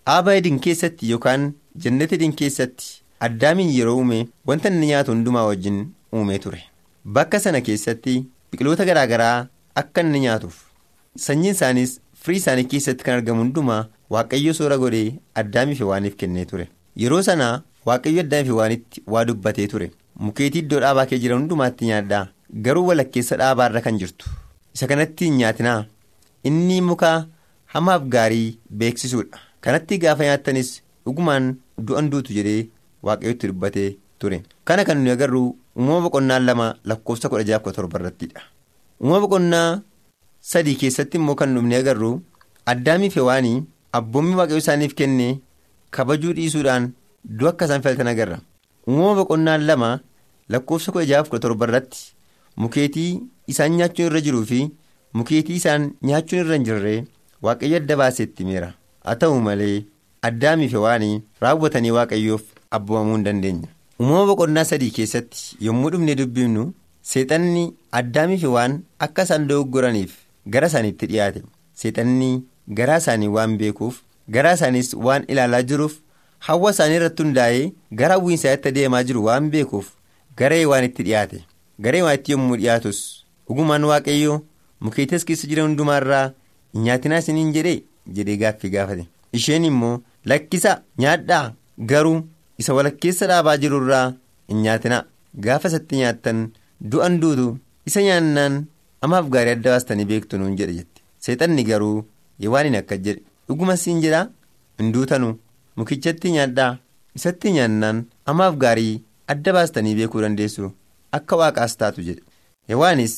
Dhaaba 0.07 0.35
edin 0.41 0.61
keessatti 0.67 1.11
yookaan 1.11 1.49
jannata 1.85 2.15
edin 2.19 2.33
keessatti 2.43 2.93
addaamiin 3.27 3.73
yeroo 3.79 3.97
uume 4.03 4.21
wanta 4.51 4.69
inni 4.75 4.87
nyaatu 4.93 5.13
hundumaa 5.15 5.45
wajjin 5.49 5.81
uumee 6.21 6.39
ture. 6.45 6.63
Bakka 7.17 7.41
sana 7.41 7.61
keessatti 7.69 8.15
biqiloota 8.53 8.85
garaagaraa 8.91 9.47
akka 9.83 10.01
inni 10.07 10.21
nyaatuuf. 10.27 10.57
Sanyiin 11.27 11.55
isaaniis 11.55 11.99
firii 12.23 12.39
isaanii 12.43 12.65
keessatti 12.75 13.05
kan 13.05 13.15
argamu 13.19 13.41
hundumaa 13.45 13.83
waaqayyo 14.17 14.55
soora 14.61 14.79
godhee 14.85 15.19
addaamiif 15.43 15.81
waaniif 15.91 16.17
kennee 16.23 16.45
ture. 16.53 16.69
Yeroo 17.03 17.23
sana 17.29 17.63
waaqayyo 17.87 18.21
addaamiif 18.25 18.55
waanitti 18.61 19.03
waa 19.07 19.25
dubbatee 19.25 19.67
ture. 19.73 19.91
Mukeetii 20.25 20.59
iddoo 20.65 20.81
dhaabaa 20.85 21.07
kee 21.11 21.19
jiran 21.23 21.39
hundumaatti 21.41 21.85
nyaadhaa. 21.91 22.27
Garuu 22.65 22.87
walakkeessa 22.89 23.37
dhaabaarra 23.41 23.81
kan 23.87 23.99
jirtu. 23.99 24.31
Isa 24.75 24.87
kanatti 24.87 25.25
hin 25.25 25.37
nyaatinaa. 25.41 25.85
Inni 26.45 26.81
muka 26.91 27.11
hamaaf 27.75 28.03
gaarii 28.15 28.59
beeksisuudha. 28.71 29.39
Kanatti 29.61 29.99
gaafa 29.99 30.25
nyaattanis 30.29 30.71
dhugumaan 31.07 31.55
du'an 31.89 32.11
duutu 32.11 32.33
jedhee 32.39 32.69
waaqayyotti 33.03 33.47
dubbatee 33.53 33.89
ture. 34.19 34.43
Kana 34.65 34.85
kan 34.85 34.99
nuyi 34.99 35.11
agarru 35.17 35.43
uumama 35.77 36.01
boqonnaa 36.09 36.39
lama 36.39 36.67
lakkoofsa 36.85 37.29
kudha 37.29 37.45
jaha 37.49 37.59
kudha 37.65 37.75
torba 37.77 37.99
irrattidha 38.01 38.41
uumama 39.01 39.21
boqonnaa 39.27 39.81
sadii 40.51 40.75
keessatti 40.81 41.17
immoo 41.19 41.35
kan 41.41 41.49
nuyi 41.55 41.75
agarru 41.79 42.11
addaamiif 42.73 43.15
hewaanii 43.21 43.63
abboommi 43.99 44.35
waaqayyo 44.41 44.59
isaaniif 44.63 44.95
kenne 44.99 45.29
kabajuu 45.97 46.33
dhiisuudhaan 46.39 46.91
du'a 47.25 47.51
akka 47.51 47.65
isaan 47.67 47.83
filatan 47.83 48.07
agarra. 48.13 48.39
Uumama 48.89 49.15
boqonnaa 49.23 49.59
lama 49.59 50.01
lakkoofsa 50.49 50.93
kudha 50.93 51.05
jaha 51.07 51.25
kudha 51.25 51.39
torba 51.41 51.67
irratti 51.69 52.13
mukeetii 52.57 53.21
isaan 53.49 53.73
nyaachuun 53.79 54.07
irra 54.11 54.21
jiruu 54.27 54.45
fi 54.45 54.61
mukeetii 55.15 55.57
isaan 55.61 55.91
nyaachuun 56.03 56.41
irra 56.45 56.55
hin 56.59 56.65
jirre 56.69 56.95
waaqayyo 57.43 57.77
adda 57.83 57.97
baaseetti 58.01 58.45
miira 58.49 58.73
haa 59.05 59.15
ta'u 59.23 59.41
malee 59.47 59.85
addaamiif 60.29 60.73
hewaanii 60.79 61.23
raawwatanii 61.45 61.91
waaqayyoof 61.99 62.43
abboomamuu 62.79 63.15
hin 63.17 63.25
dandeenya 63.29 63.69
uumama 64.01 64.27
boqonnaa 64.33 64.65
sadii 64.73 64.91
keessatti 64.99 65.57
yommuu 65.69 65.91
dhufnee 65.95 66.15
dubbifnu 66.21 66.67
seexanni 67.15 67.65
addaamii 68.03 68.39
fi 68.45 68.47
waan 68.57 68.79
akka 69.07 69.23
isaan 69.29 69.47
dogoggoraniif 69.49 70.13
gara 70.47 70.67
isaaniitti 70.73 71.07
dhiyaate. 71.11 71.43
Seexanni 71.75 72.31
garaa 72.79 72.97
isaanii 73.03 73.29
waan 73.37 73.57
beekuuf 73.59 73.99
garaa 74.37 74.53
isaaniis 74.59 74.95
waan 75.07 75.25
ilaalaa 75.35 75.63
jiruuf 75.71 75.95
hawwa 76.49 76.71
isaanii 76.75 76.97
irratti 77.01 77.23
hundaa'ee 77.25 77.65
gara 78.01 78.15
hawwiinsaatti 78.19 78.69
adeemaa 78.73 79.03
jiru 79.09 79.25
waan 79.29 79.51
beekuuf 79.55 79.89
garee 80.39 80.65
waan 80.73 80.85
itti 80.89 81.03
dhiyaate. 81.09 81.45
Garee 81.85 82.03
waan 82.07 82.15
itti 82.19 82.33
yommuu 82.33 82.57
dhiyaatus 82.61 83.01
dhugumaan 83.49 83.85
waaqayyoo 83.91 84.39
mukeetas 84.81 85.25
keessa 85.29 85.47
jiran 85.51 85.67
hundumaarraa 85.69 86.27
nyaatinaa 86.87 87.19
isiniin 87.25 87.53
jedhee? 87.57 87.83
jedhee 88.17 88.37
gaaffii 88.43 88.71
gaafate. 88.75 89.07
Isheen 89.33 89.65
immoo 89.65 90.01
lakkisa 90.25 90.81
nyaadhaa. 90.99 91.53
Garuu 91.91 92.19
isa 92.59 92.75
walakkeessa 92.75 93.27
dhaabaa 93.31 93.57
jirurraa 93.63 94.07
hin 94.49 94.63
nyaatinaa. 94.63 95.05
Gaafa 95.45 95.69
isatti 95.69 95.97
nyaattan 96.01 96.41
du'an 96.93 97.21
duutu 97.21 97.47
isa 97.87 98.03
nyaannaan 98.07 98.59
amaaf 99.07 99.29
gaarii 99.35 99.53
adda 99.57 99.71
baastanii 99.75 100.05
beektu 100.11 100.39
nuun 100.41 100.57
jedhe 100.59 100.75
jette 100.81 101.01
seexanni 101.27 101.65
garuu 101.71 102.05
waan 102.55 102.67
hin 102.69 102.77
akka 102.81 102.97
jedhe. 103.07 103.23
Dhuguma 103.49 103.77
siin 103.77 104.01
jedhaa? 104.03 104.27
Hin 104.81 104.93
duutanu 104.93 105.33
mukichatti 105.77 106.31
nyaadhaa 106.37 106.79
isatti 107.19 107.53
nyaannaan 107.57 108.05
amaaf 108.33 108.57
gaarii 108.65 109.03
adda 109.35 109.53
baastanii 109.57 109.95
beekuu 109.99 110.21
dandeessu 110.25 110.71
akka 111.19 111.37
waaqaas 111.41 111.77
taatu 111.81 112.03
jedhe. 112.09 112.23
Hewaanis 112.69 113.15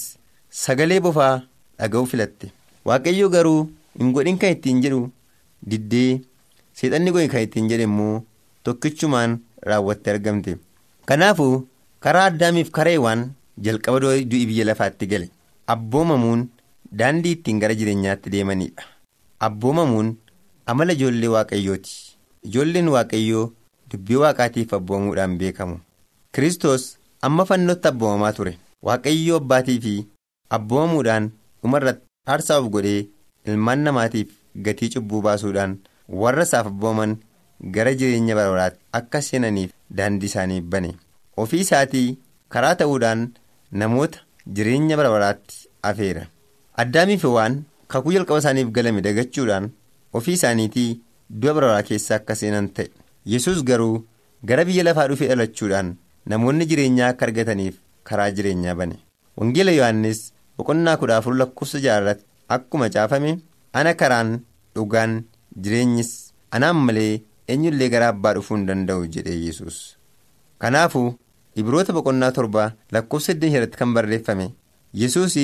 sagalee 0.63 1.01
bofaa 1.01 1.43
dhaga'uu 1.79 2.07
filatte. 2.13 2.53
Waaqayyo 2.85 3.29
garuu 3.35 3.61
hin 3.99 4.13
godhin 4.17 4.39
kan 4.39 4.51
ittiin 4.57 4.81
jedhu 4.85 5.01
diddee 5.71 6.21
seexanni 6.81 7.11
godhin 7.17 7.31
kan 7.35 7.43
ittiin 7.47 7.69
jedhe 7.73 7.83
immoo 7.91 8.25
tokkichumaan 8.65 9.39
raawwatte 9.63 10.11
argamte. 10.15 10.57
Kanaafuu 11.07 11.67
karaa 12.01 12.25
addaamiif 12.31 12.71
karee 12.79 12.99
waan 13.05 13.31
jalqaba 13.69 14.01
du'i 14.01 14.47
biyya 14.51 14.65
lafaatti 14.71 15.07
gale. 15.07 15.29
Abboomamuun 15.67 16.49
daandii 16.99 17.33
ittiin 17.37 17.59
gara 17.61 17.75
jireenyaatti 17.75 18.31
deemanidha 18.33 18.83
abboomamuun 19.47 20.11
amala 20.73 20.93
ijoollee 20.93 21.29
waaqayyooti 21.35 21.95
ijoolleen 22.49 22.89
waaqayyoo 22.95 23.45
dubbii 23.93 24.17
waaqaatiif 24.23 24.73
abboomamuudhaan 24.79 25.37
beekamu. 25.41 25.77
Kiristoos 26.33 26.85
amma 27.23 27.45
fannootti 27.51 27.89
abboomamaa 27.93 28.33
ture. 28.39 28.59
Waaqayyoo 28.87 29.37
abbaatii 29.43 29.81
fi 29.85 29.95
abboomamuudhaan 30.57 31.31
dhumarratti 31.63 32.07
aarsaa 32.33 32.59
of 32.63 32.69
godhee 32.75 33.07
ilmaan 33.53 33.79
namaatiif 33.87 34.29
gatii 34.67 34.89
cubbuu 34.95 35.23
baasuudhaan 35.27 35.79
warra 36.23 36.43
isaaf 36.49 36.67
abbooman 36.73 37.17
gara 37.77 37.95
jireenya 38.01 38.35
barabaraatti 38.39 38.81
akka 38.99 39.23
seenaniif 39.29 39.71
daandii 39.97 40.27
isaaniif 40.33 40.65
bane. 40.75 40.91
Ofii 41.37 41.61
isaatii 41.67 42.19
karaa 42.49 42.75
ta'uudhaan 42.81 43.25
namoota 43.83 44.19
jireenya 44.57 44.97
barabaraatti 45.01 45.69
afeera. 45.83 46.27
Addaamii 46.83 47.17
fi 47.23 47.27
waan 47.37 47.63
kakuu 47.89 48.13
jalqaba 48.17 48.39
isaaniif 48.45 48.69
galame 48.77 49.01
dagachuudhaan 49.07 49.71
ofii 50.13 50.33
isaaniitii 50.39 51.01
du'a 51.31 51.55
barabaraa 51.55 51.83
keessa 51.89 52.15
akka 52.19 52.35
seenan 52.35 52.69
ta'e. 52.69 52.91
Yesus 53.27 53.63
garuu 53.65 54.05
gara 54.45 54.65
biyya 54.65 54.85
lafaa 54.85 55.09
dhufee 55.09 55.29
dhalachuudhaan 55.33 55.95
namoonni 56.27 56.67
jireenyaa 56.71 57.09
akka 57.15 57.27
argataniif 57.27 57.75
karaa 58.05 58.31
jireenyaa 58.31 58.75
bane. 58.75 58.97
Wangeela 59.37 59.73
yohannis 59.73 60.33
boqonnaa 60.59 60.97
kudha 60.97 61.17
afur 61.17 61.35
lakkoofsa 61.37 61.81
jaarratti 61.87 62.25
akkuma 62.57 62.89
caafame 62.95 63.31
ana 63.73 63.95
karaan 64.01 64.31
dhugaan 64.77 65.15
jireenyis 65.63 66.11
anaan 66.51 66.77
malee 66.87 67.23
eenyullee 67.55 67.89
gara 67.95 68.09
abbaa 68.13 68.35
dhufuu 68.37 68.57
hin 68.57 68.67
danda'u 68.69 69.07
jedhee 69.17 69.39
yesus 69.47 69.79
kanaafuu 70.65 71.09
ibroota 71.63 71.93
boqonnaa 71.97 72.31
torba 72.37 72.69
lakkoofsa 72.97 73.33
8 73.33 73.51
irratti 73.57 73.77
kan 73.81 73.95
barreeffame 73.97 74.47
yesus 75.03 75.37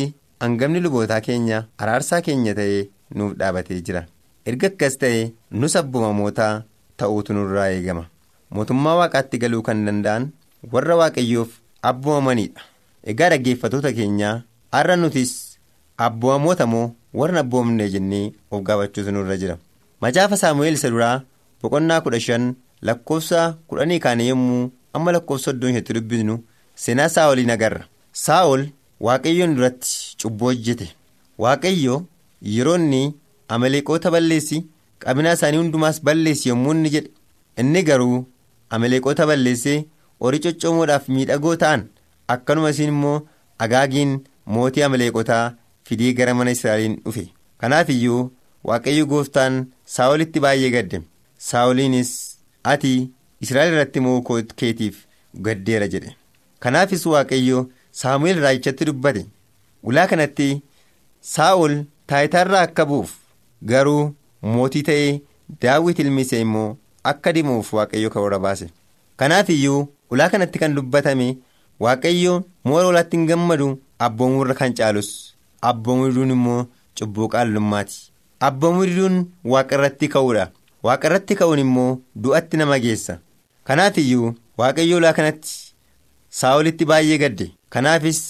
hangafni 0.45 0.81
lubootaa 0.87 1.21
keenya 1.27 1.59
araarsaa 1.85 2.21
keenya 2.29 2.55
ta'ee 2.61 2.81
nuuf 3.21 3.35
dhaabatee 3.43 3.81
jira 3.88 4.05
erga 4.51 4.67
akkas 4.73 4.97
ta'e 5.03 5.21
nus 5.61 5.77
abboomamoota 5.81 6.47
ta'uutu 6.99 7.33
nurraa 7.37 7.69
eegama. 7.75 8.05
Mootummaa 8.55 8.97
waaqaatti 9.01 9.39
galuu 9.43 9.63
kan 9.67 9.85
danda'an 9.87 10.31
warra 10.73 10.97
waaqayyoof 11.01 11.51
abboomamanidha 11.91 12.63
egaa 13.13 13.29
dhaggeeffatoota 13.33 13.93
keenyaa 13.99 14.35
har'a 14.77 14.97
nutis 15.03 15.33
abboomamoota 16.07 16.67
moo 16.73 16.87
warra 17.21 17.41
abboomamne 17.45 17.89
jennee 17.95 18.33
of 18.51 18.63
gaafachuutu 18.67 19.13
nurra 19.13 19.37
jira. 19.43 19.57
Macaafa 20.01 20.37
saamu'eel 20.43 20.75
isa 20.79 20.91
duraa 20.91 21.23
boqonnaa 21.63 22.01
kudha 22.05 22.21
shan 22.27 22.55
lakkoofsa 22.89 23.41
kudhanii 23.69 23.99
kaane 24.05 24.27
yommuu 24.31 24.71
amma 24.95 25.13
lakkoofsa 25.17 25.45
soddon 25.51 25.71
isheetti 25.71 25.93
dubbisnu 25.97 26.39
seenaa 26.85 27.09
saa'oliin 27.17 27.51
agarra. 27.57 27.85
Saa'ol 28.13 28.63
waaqayyoon 29.07 29.55
duratti 29.57 30.17
cubbuu 30.23 30.47
hojjete. 30.51 30.89
Waaqayyo 31.39 31.97
yeroo 32.55 32.77
inni 32.81 33.03
amaleeqoota 33.57 34.11
balleessi 34.15 34.59
qabinaa 35.05 35.33
isaanii 35.39 35.59
hundumaas 35.63 36.01
balleessi 36.09 36.49
yommuu 36.53 36.73
inni 36.77 36.91
jedhe. 36.95 37.11
Inni 37.61 37.83
garuu 37.89 38.19
amaleeqoota 38.77 39.27
balleessee 39.31 39.79
horii 40.25 40.41
coccoomoodhaaf 40.47 41.09
miidhagoo 41.15 41.57
ta'an 41.63 41.87
akkanuma 42.35 42.71
isiin 42.75 42.89
immoo 42.95 43.17
agaagiin 43.67 44.13
mootii 44.57 44.83
amaleeqotaa 44.89 45.45
fidee 45.89 46.13
gara 46.19 46.35
mana 46.35 46.51
israa'eliin 46.57 46.97
dhufe. 47.05 47.25
Kanaaf 47.61 47.89
iyyuu 47.97 48.31
waaqayyo 48.69 49.07
gooftaan 49.13 49.57
saa'olitti 49.97 50.41
baay'ee 50.45 50.71
gadde. 50.77 51.03
Saa'oliinis 51.51 52.11
ati 52.73 52.93
israa'el 53.45 53.73
irratti 53.75 54.01
mo'uu 54.07 54.43
keetiif 54.61 54.97
gaddeera 55.47 55.89
jedhe. 55.95 56.15
Kanaafis 56.63 57.07
waaqayyo 57.13 57.61
saamu'eel 58.01 58.41
raajichatti 58.45 58.85
dubbate. 58.89 59.23
Ulaa 59.89 60.07
kanatti 60.13 60.49
saa'ol 61.35 61.75
taayitaarraa 62.13 62.63
akka 62.69 62.85
bu'uuf 62.91 63.11
garuu 63.62 64.14
mootii 64.42 64.83
ta'ee 64.88 65.20
daawwit 65.62 65.99
ilmi 65.99 66.23
isaa 66.27 66.40
immoo 66.46 66.77
akka 67.05 67.33
dimuuf 67.33 67.73
waaqayyo 67.79 68.11
karoora 68.11 68.38
baase. 68.38 68.66
Kanaaf 69.16 69.49
iyyuu 69.51 69.88
ulaa 70.11 70.29
kanatti 70.29 70.59
kan 70.59 70.75
dubbatame 70.75 71.27
waaqayyo 71.81 72.35
moora 72.64 72.87
olaatti 72.92 73.16
hin 73.16 73.27
gammadu 73.27 73.68
abboomurra 73.99 74.55
kan 74.55 74.75
caalus. 74.75 75.11
Abboomuriduun 75.62 76.31
immoo 76.37 76.66
cubbuu 76.99 77.29
qaallummaati 77.29 77.99
abboomuriduun 78.49 79.16
waaqarratti 79.44 80.09
ka'uudha. 80.14 80.51
Waaqarratti 80.83 81.35
ka'uun 81.40 81.59
immoo 81.64 81.99
du'atti 82.16 82.57
nama 82.57 82.79
geessa. 82.85 83.18
Kanaaf 83.64 83.99
iyyuu 83.99 84.35
waaqayyo 84.59 84.96
ulaa 85.01 85.12
kanatti 85.12 85.75
saa'olitti 86.40 86.85
baay'ee 86.92 87.18
gadde. 87.18 87.51
Kanaafis 87.70 88.20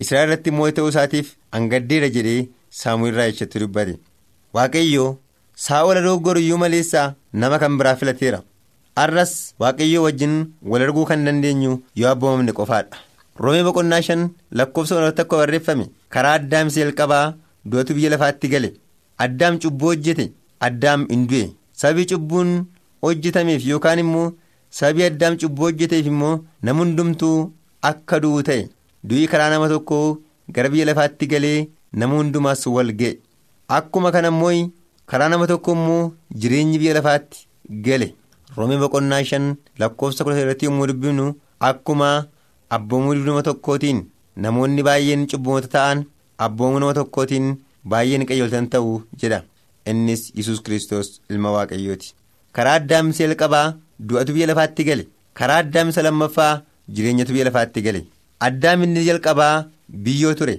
israa'el 0.00 0.28
irratti 0.28 0.50
mootii 0.58 0.76
ta'uu 0.76 0.88
isaatiif 0.92 1.30
angaddeera 1.58 2.08
jedhee 2.16 2.48
saamu'eel 2.80 3.14
raajichaan 3.20 3.60
dubbate 3.64 3.96
waaqayyo 4.54 5.06
saa'ola 5.66 6.00
doggoru 6.06 6.40
iyyuu 6.40 6.58
maleessaa 6.62 7.14
nama 7.32 7.58
kan 7.62 7.78
biraa 7.78 7.96
filateera. 8.00 8.42
Arras 9.02 9.32
waaqayyoo 9.60 10.04
wajjin 10.06 10.34
wal 10.70 10.82
arguu 10.86 11.04
kan 11.10 11.24
dandeenyu 11.26 11.72
yoo 12.00 12.10
abboomamne 12.12 12.52
qofaadha. 12.58 12.96
Roomee 13.42 13.62
boqonnaa 13.66 14.00
shan 14.06 14.22
lakkoofsa 14.58 14.94
walirratti 14.96 15.22
akka 15.24 15.36
barreeffame 15.40 15.86
karaa 16.14 16.34
addaam 16.38 16.68
isa 16.70 16.80
jalqabaa 16.84 17.34
du'atu 17.70 17.94
biyya 17.96 18.10
lafaatti 18.14 18.48
gale. 18.52 18.70
Addaam 19.24 19.58
cubbuu 19.62 19.88
hojjete 19.92 20.26
addaam 20.66 21.06
hin 21.10 21.26
du'e. 21.30 21.50
Sababii 21.80 22.06
cubbuun 22.10 22.50
hojjetameef 23.02 23.66
yookaan 23.70 23.98
immoo 24.04 24.32
sababii 24.78 25.04
addaam 25.10 25.36
cubbuu 25.40 25.64
hojjeteef 25.68 26.06
immoo 26.12 26.34
nama 26.62 26.80
hundumtuu 26.84 27.38
akka 27.90 28.20
du'u 28.24 28.42
ta'e. 28.48 28.68
Du'ii 29.08 29.26
karaa 29.32 29.50
nama 29.50 29.68
tokkoo 29.72 30.18
gara 30.54 30.68
biyya 30.72 30.86
lafaatti 30.90 31.26
galee 31.32 31.68
nama 31.92 32.16
hundumaas 32.20 32.66
wal 32.76 32.92
ga'e 33.00 33.16
akkuma 33.68 34.12
kana 34.12 34.28
immoo 34.28 34.70
karaa 35.06 35.28
nama 35.28 35.46
tokko 35.46 35.72
immoo 35.72 36.12
jireenyi 36.40 36.78
biyya 36.78 36.94
lafaatti 36.94 37.46
gale. 37.84 38.14
Roomee 38.56 38.78
boqonnaa 38.82 39.22
shan 39.30 39.46
lakkoofsa 39.78 40.24
kudha 40.24 40.40
irratti 40.42 40.64
yommuu 40.66 40.86
dubbifnu 40.90 41.26
akkuma 41.68 42.08
abboomuu 42.76 43.14
nama 43.14 43.42
tokkootiin 43.48 44.02
namoonni 44.44 44.82
baay'een 44.88 45.26
cubbumoota 45.30 45.68
ta'an 45.74 46.04
abboomuu 46.46 46.78
nama 46.82 46.94
tokkootiin 46.98 47.48
baay'een 47.90 48.26
qayyoltan 48.28 48.68
ta'u 48.74 48.92
jedha 49.22 49.42
innis 49.90 50.22
yesus 50.38 50.60
kiristoos 50.64 51.08
ilma 51.30 51.50
waaqayyooti. 51.56 52.14
Karaa 52.52 52.74
addaamsa 52.80 53.24
jalqabaa 53.26 53.74
du'atu 54.08 54.32
biyya 54.34 54.46
lafaatti 54.50 54.84
gale. 54.88 55.08
Karaa 55.38 55.56
addaamsa 55.64 56.02
lammaffaa 56.06 56.62
jireenyatu 56.94 57.32
biyya 57.32 57.44
lafaatti 57.48 57.82
gale. 57.86 58.04
Addaaminni 58.46 59.04
jalqabaa 59.08 59.64
biyyoo 60.04 60.34
ture. 60.38 60.58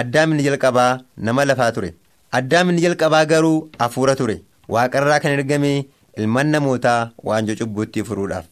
Addaaminni 0.00 0.42
jalqabaa 0.48 0.98
nama 1.16 1.44
lafaa 1.50 1.70
ture 1.76 1.94
addaaminni 2.38 2.82
jalqabaa 2.84 3.24
garuu 3.32 3.70
hafuura 3.78 4.16
ture. 4.16 4.36
Waaqarraa 4.68 5.20
kan 5.20 5.32
ergame 5.38 5.86
ilmaan 6.16 6.50
namootaa 6.54 7.10
waanjoo 7.28 7.56
cubbuutti 7.60 8.04
furuudhaaf. 8.04 8.44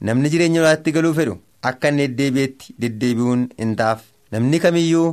Namni 0.00 0.30
jireenya 0.32 0.60
olaatti 0.62 0.92
galuu 0.96 1.14
fedhu 1.18 1.36
akka 1.70 1.88
inni 1.92 2.06
deddeebi'etti 2.08 2.74
deddeebi'uun 2.82 3.48
hin 3.58 3.74
taaf. 3.80 4.00
Namni 4.32 4.58
kamiyyuu 4.64 5.08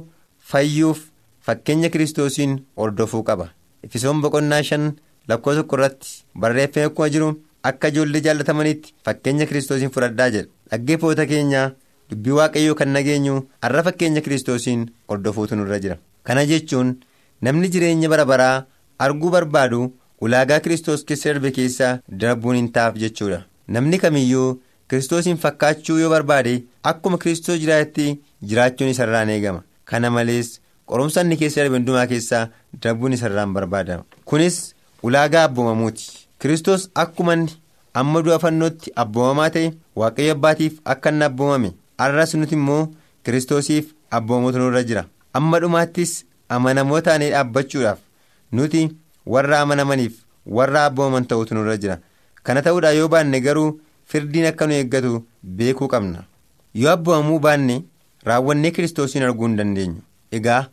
fayyuuf 0.51 0.99
fakkeenya 1.45 1.89
kiristoosiin 1.89 2.55
hordofuu 2.77 3.23
qaba. 3.23 3.49
Efisoon 3.83 4.21
boqonnaa 4.21 4.63
shan 4.69 4.93
lakkoo 5.29 5.55
tokko 5.55 5.75
irratti 5.77 6.23
barreeffamee 6.39 6.85
akkuma 6.89 7.09
jiru 7.15 7.27
akka 7.69 7.87
ijoollee 7.93 8.21
jaallatamanitti 8.27 8.93
fakkeenya 9.05 9.45
kiristoosiin 9.49 9.91
fudhadhaa 9.95 10.29
jedha 10.35 10.49
dhaggeeffattoota 10.71 11.25
keenya 11.31 11.63
dubbii 12.11 12.31
waaqayyoo 12.39 12.75
kan 12.79 12.89
nageenyu 12.95 13.35
har'a 13.61 13.83
fakkeenya 13.89 14.21
kiristoosiin 14.25 14.85
hordofuutu 15.09 15.55
nurra 15.59 15.79
jira. 15.83 15.97
Kana 16.23 16.45
jechuun 16.45 16.95
namni 17.41 17.69
jireenya 17.73 18.09
bara 18.09 18.25
baraa 18.25 18.65
arguu 18.99 19.29
barbaadu 19.35 19.81
ulaagaa 20.21 20.59
kiristoos 20.59 21.03
keessa 21.05 21.29
darbe 21.33 21.51
keessa 21.57 21.89
darbuun 22.21 22.55
hin 22.55 22.69
taaf 22.77 22.95
jechuudha. 23.03 23.43
Namni 23.67 23.97
kamiyyuu 24.03 24.61
kiristoosiin 24.89 25.37
fakkaachuu 25.43 25.97
yoo 25.99 26.09
barbaade 26.09 26.53
akkuma 26.83 27.17
kiristoos 27.17 27.59
jiraatetti 27.63 28.19
jiraachuun 28.49 28.89
isarraan 28.89 29.29
eegama. 29.29 29.61
Kana 29.85 30.09
malees 30.11 30.59
qorumsa 30.85 31.21
inni 31.21 31.37
keessa 31.37 31.61
darbe 31.61 31.77
hundumaa 31.77 32.07
keessaa 32.13 32.47
darbuun 32.83 33.13
isarraan 33.13 33.53
barbaadama. 33.53 34.03
Kunis 34.25 34.75
ulaagaa 35.03 35.43
abboomamuuti 35.49 36.27
kiristoos 36.39 36.89
akkuma 36.95 37.35
amma 37.93 38.21
du'a 38.25 38.39
fannootti 38.39 38.91
abboomamaa 39.03 39.49
ta'e 39.49 39.69
waaqayyo 39.95 40.31
abbaatiif 40.37 40.73
akka 40.93 41.09
inni 41.13 41.25
abboomame 41.25 41.71
har'as 42.01 42.33
nuti 42.35 42.55
immoo 42.55 42.81
kiristoosiif 43.25 43.93
abboomamuutu 44.11 44.57
nurra 44.59 44.83
jira. 44.83 45.05
Amma 45.33 45.59
dhumaattis 45.59 46.11
amanamoo 46.49 47.01
taanee 47.01 47.29
dhaabbachuudhaaf 47.31 47.99
nuti 48.51 48.81
warra 49.25 49.59
amanamaniif 49.61 50.13
warra 50.45 50.85
abboomaman 50.85 51.25
ta'utu 51.27 51.55
nurra 51.55 51.77
jira. 51.77 51.97
Kana 52.43 52.61
ta'uudhaa 52.61 52.91
yoo 52.99 53.07
baanne 53.07 53.41
garuu 53.41 53.79
firdiin 54.05 54.45
akka 54.51 54.67
nu 54.67 54.73
eeggatu 54.73 55.23
beekuu 55.43 55.87
qabna. 55.87 56.23
Yoo 56.73 56.91
abboomamuu 56.91 57.39
baanne 57.39 57.81
raawwannee 58.25 58.71
kiristoosiin 58.71 59.23
arguu 59.23 59.47
hin 59.47 59.57
dandeenyu. 59.57 60.01
Egaa 60.31 60.67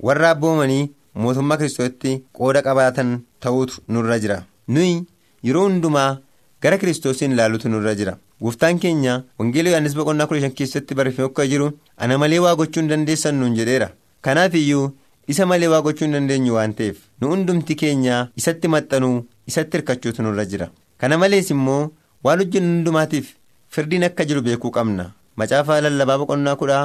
warra 0.00 0.30
abboomamanii 0.30 0.90
mootummaa 1.14 1.56
kiristoositti 1.56 2.22
qooda 2.32 2.62
qabaatan 2.62 3.18
ta'uutu 3.40 3.82
nurra 3.88 4.18
jira. 4.18 4.42
Nuyi 4.68 5.04
yeroo 5.42 5.64
hundumaa 5.68 6.18
gara 6.62 6.78
kiristoosiin 6.78 7.32
ilaaluutu 7.32 7.68
nurra 7.68 7.94
jira. 7.94 8.16
Gooftaan 8.42 8.78
keenya 8.78 9.22
wangeela 9.38 9.68
yohaannis 9.70 9.94
boqonnaa 9.96 10.26
kudha 10.26 10.40
shan 10.40 10.52
keessatti 10.60 10.94
barreeffamee 10.94 11.26
akka 11.30 11.46
jiru 11.52 11.70
ana 11.96 12.18
malee 12.18 12.38
waa 12.46 12.54
gochuu 12.56 12.80
hin 12.82 12.88
dandeessan 12.90 13.34
nuun 13.40 13.54
jedheera. 13.56 13.88
Kanaaf 14.20 14.54
iyyuu 14.54 14.90
isa 15.32 15.46
malee 15.50 15.68
waa 15.72 15.82
gochuu 15.86 16.04
hin 16.06 16.12
dandeenyu 16.16 16.54
waan 16.56 16.74
ta'eef 16.80 16.96
nu 17.20 17.28
hundumti 17.32 17.74
keenya 17.82 18.18
isatti 18.42 18.68
maxxanuu 18.74 19.14
isatti 19.52 19.76
hirkachuutu 19.78 20.22
nurra 20.22 20.44
jira. 20.52 20.68
Kana 20.98 21.18
malees 21.22 21.50
immoo 21.54 21.90
waan 22.24 22.38
hojjennu 22.42 22.72
hundumaatiif 22.74 23.32
firdiin 23.76 24.04
akka 24.08 24.24
jiru 24.28 24.42
beekuu 24.46 24.70
qabna. 24.76 25.10
Macaafa 25.36 25.80
lallabaa 25.86 26.18
boqonnaa 26.22 26.56
kudha 26.62 26.78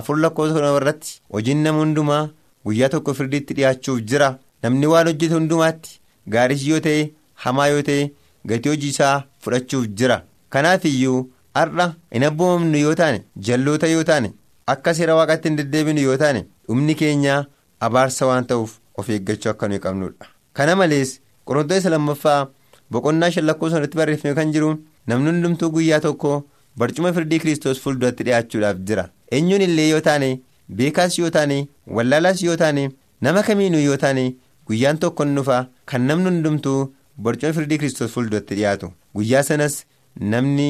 afur 0.00 0.18
lakkoofsa 0.24 0.54
kudha 0.54 0.76
irratti 0.80 1.20
hojiin 1.34 1.62
nama 1.66 1.78
hundumaa 1.82 2.22
guyyaa 2.64 2.88
tokko 2.94 3.14
firdiitti 3.18 3.54
dhiyaachuuf 3.58 4.00
jira. 4.12 4.30
Namni 4.62 4.86
waan 4.94 5.06
hojjete 5.12 5.34
hundumaatti 5.34 5.98
gaariis 6.34 6.66
yoo 6.70 6.80
ta'e 6.86 7.10
hamaa 7.44 7.66
yoo 7.74 7.82
ta'e 7.90 8.10
gatii 8.48 8.68
hojii 8.74 8.88
isaa 8.96 9.14
fudhachuuf 9.44 9.86
jira. 10.00 10.22
Kanaaf 10.50 10.84
iyyuu 10.84 11.20
har'a 11.54 11.92
hin 12.14 12.24
abboomamnu 12.28 12.78
yoo 12.86 12.94
taane 13.00 13.22
jalloota 13.48 13.86
yoo 13.94 14.04
taane 14.10 14.32
akka 14.72 14.94
seera 14.98 15.14
waaqaatti 15.18 15.48
hin 15.48 15.56
deddeebinu 15.60 16.00
yoo 16.08 16.16
taane 16.22 16.44
dhumni 16.68 16.94
keenya 17.00 17.36
abaarsa 17.88 18.26
waan 18.30 18.44
ta'uuf 18.52 18.72
of 18.98 19.08
eeggachuu 19.10 19.50
akka 19.52 19.68
nuyi 19.68 19.80
qabnudha. 19.86 20.26
Kana 20.52 20.76
malees 20.76 21.20
qorontoota 21.46 21.90
lammaffaa 21.94 22.48
boqonnaa 22.90 23.30
shan 23.34 23.44
lakkoofsa 23.48 23.76
irratti 23.80 23.96
barreeffame 24.00 24.34
kan 24.38 24.52
jiru 24.54 24.70
namni 25.06 25.30
hundumtuu 25.30 25.70
guyyaa 25.76 26.00
tokko 26.06 26.32
barcuma 26.82 27.12
firdii 27.16 27.38
kiristoos 27.42 27.80
fuulduratti 27.84 28.24
dhiyaachuudhaaf 28.28 28.76
jira. 28.88 29.04
Eenyuun 29.36 29.62
illee 29.68 29.88
yoo 29.90 30.00
taane 30.08 30.30
beekaas 30.76 31.18
yoo 31.18 31.30
taane 31.36 31.58
wallaalaas 31.96 32.42
yoo 32.42 32.56
taane 32.62 32.90
nama 33.26 33.42
kamiinuu 33.48 33.80
yoo 33.88 33.96
taane 34.04 34.24
guyyaan 34.66 34.98
tokko 35.04 35.24
ni 35.24 35.34
dhufa 35.38 35.58
kan 35.92 36.02
namni 36.10 36.30
hundumtuu 36.30 36.78
barcuma 37.26 37.52
firdii 37.58 37.78
kiristoos 37.82 38.12
fuulduratti 38.16 38.54
dhiyaatu 38.58 38.92
guyyaa 39.16 39.42
sanas 39.50 39.76
namni 40.34 40.68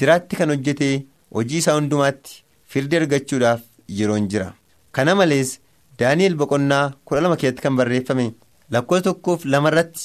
jiraatti 0.00 0.36
kan 0.40 0.50
hojjete 0.54 0.88
hojii 1.36 1.58
isaa 1.62 1.74
hundumaatti 1.78 2.42
firdii 2.74 2.96
argachuudhaaf 3.02 3.60
yeroon 3.98 4.28
jira. 4.34 4.52
Kana 4.92 5.14
malees 5.14 5.58
daani'el 5.98 6.34
boqonnaa 6.40 6.84
kudha 7.04 7.20
lama 7.24 7.36
keessatti 7.40 7.62
kan 7.64 7.76
barreeffame 7.78 8.26
lakkoofsa 8.74 9.04
tokkoof 9.08 9.44
lamarratti 9.52 10.04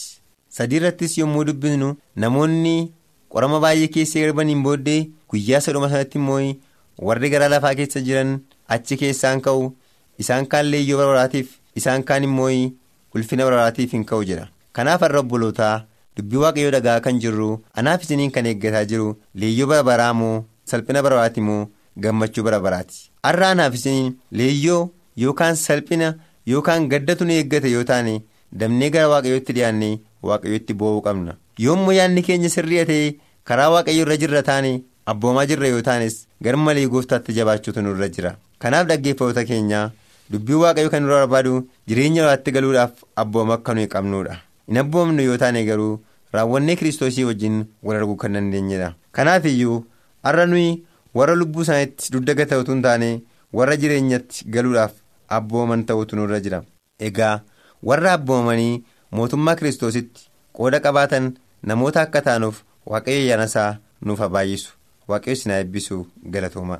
sadii 0.57 0.77
irrattis 0.79 1.17
yommuu 1.21 1.43
dubbisnu 1.49 1.89
namoonni 2.23 2.75
qorama 3.33 3.59
baay'ee 3.65 3.87
keessa 3.95 4.19
darbaniin 4.25 4.63
booddee 4.67 4.99
guyyaa 5.29 5.61
saduma 5.65 5.89
sanatti 5.93 6.17
immoo 6.21 6.41
warri 7.07 7.29
gara 7.33 7.47
lafaa 7.53 7.75
keessa 7.79 8.01
jiran 8.07 8.33
achi 8.75 8.97
keessaan 9.01 9.41
ka'u 9.45 9.63
isaan 10.23 10.45
kaan 10.51 10.65
leeyyoo 10.73 10.97
barbaraatiif 11.01 11.47
isaan 11.81 12.03
kaan 12.09 12.23
immoo 12.29 12.51
ulfina 13.15 13.43
barbaraatiif 13.47 13.91
hin 13.97 14.05
ka'u 14.11 14.23
jedha 14.29 14.47
kanaaf 14.79 15.01
har'a 15.05 15.19
obbolootaa 15.23 15.75
dubbii 16.17 16.37
waaqayyoo 16.43 16.71
dhagaa 16.75 16.99
kan 17.05 17.19
jirru 17.23 17.49
anaaf 17.81 18.03
isiniin 18.05 18.31
kan 18.35 18.45
eeggataa 18.51 18.85
jiru 18.91 19.09
leeyyoo 19.41 19.67
barbaraa 19.71 20.13
moo 20.19 20.35
salphina 20.71 21.01
barbaraati 21.05 21.41
moo 21.49 21.61
gammachuu 22.05 22.43
barbaraati 22.47 23.03
har'a 23.27 23.49
anaaf 23.55 23.73
isiniin 23.79 24.13
leeyyoo 24.41 24.81
yookaan 25.23 25.55
salphina 25.55 26.13
yookaan 26.53 26.87
gaddatu 26.89 27.25
nu 27.25 27.31
eeggate 27.37 27.71
yoo 27.71 27.83
taane 27.91 28.21
damnee 28.61 28.89
gara 28.95 29.09
waaqayyootti 29.13 29.53
dhiyaannee 29.57 29.99
waaqayyootti 30.23 30.73
boo'uu 30.81 31.01
qabna. 31.07 31.35
Yoommoo 31.59 31.91
yaadni 31.99 32.23
keenya 32.23 32.49
sirrii 32.55 32.85
ta'e 32.89 33.15
karaa 33.43 33.69
waaqayyo 33.75 34.01
irra 34.05 34.17
jirra 34.23 34.43
taane 34.49 34.71
abboomaa 35.13 35.45
jirra 35.51 35.67
yoo 35.73 35.81
taanes 35.87 36.17
garmalee 36.43 36.87
gooftaatti 36.93 37.33
jabaachuutu 37.37 37.81
nurra 37.81 38.09
jira. 38.17 38.35
Kanaaf 38.59 38.87
dhaggeeffattoota 38.89 39.45
keenya 39.45 39.91
dubbii 40.31 40.53
waaqayyo 40.63 40.89
kan 40.93 41.03
nurra 41.03 41.19
barbaadu 41.27 41.67
jireenya 41.87 42.23
lafaatti 42.25 42.51
galuudhaaf 42.51 43.03
abbooma 43.23 43.53
akka 43.59 43.73
nuyi 43.73 43.87
qabnudha 43.93 44.37
hin 44.67 44.77
abboomnu 44.83 45.21
yoo 45.23 45.37
taane 45.43 45.63
garuu 45.65 45.99
raawwannee 46.33 46.75
kiristoosii 46.79 47.23
wajjin 47.29 47.59
wal 47.83 47.95
arguu 47.99 48.15
kan 48.23 48.33
dandeenyedha 48.37 48.89
kanaaf 49.19 49.45
iyyuu 49.51 49.77
har'a 50.29 50.45
nuyi 50.53 50.83
warra 51.19 51.35
lubbuu 51.41 51.61
isaaniitti 51.67 52.11
duddaga 52.15 52.45
ta'utu 52.53 52.71
hin 52.75 52.81
taane 52.87 53.09
warra 53.59 53.77
jireenyatti 53.83 54.45
galuudhaaf 54.55 54.91
abbooman 55.27 55.85
ta'utu 55.85 56.15
nurra 56.15 56.39
jira 56.39 56.63
egaa 56.99 57.41
warra 57.83 58.13
abboomanii 58.17 58.83
mootummaa 59.11 59.55
kiristoositti 59.55 60.29
qooda 60.59 60.79
qabaatan 60.85 61.33
namoota 61.71 62.01
akka 62.01 62.21
taanuuf 62.27 62.61
waaqayyo 62.85 63.19
ayyaanasaa 63.23 63.69
nuuf 64.05 64.19
haa 64.19 64.29
baay'isu 64.35 64.73
waaqayyo 65.07 65.33
isin 65.37 65.51
haa 65.51 65.59
eebbisu 65.63 66.05
galatooma. 66.33 66.79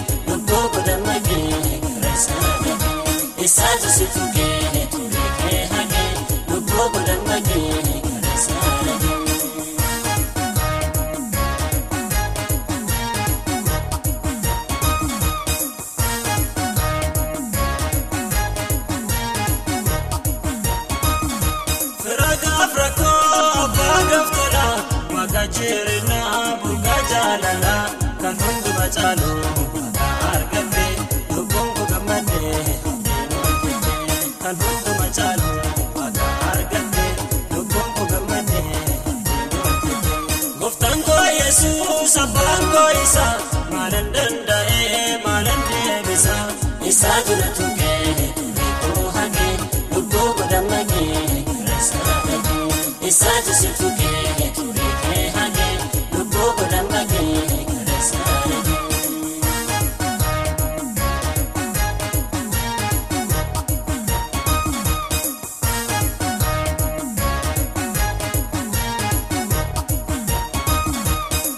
gara 2.27 2.47
isaa 2.47 2.55
dhagee 2.63 3.45
isaa 3.47 3.73
jala 3.83 4.05
tuqee 4.15 4.85
turee 4.95 5.29
kee 5.41 5.63
hagee 5.73 6.09
lubbuu 6.51 6.87
abbaa 23.63 23.99
gaftara 24.11 24.65
maqaa 25.15 25.47
jireenyaa 25.57 26.41
bu'aa 26.63 26.99
jaalala 27.11 27.75
kan 28.21 28.35
hunduma 28.45 28.85
caalu 28.97 29.31
koo 41.61 42.01
yesuus 42.01 42.17
abbaan 42.17 43.50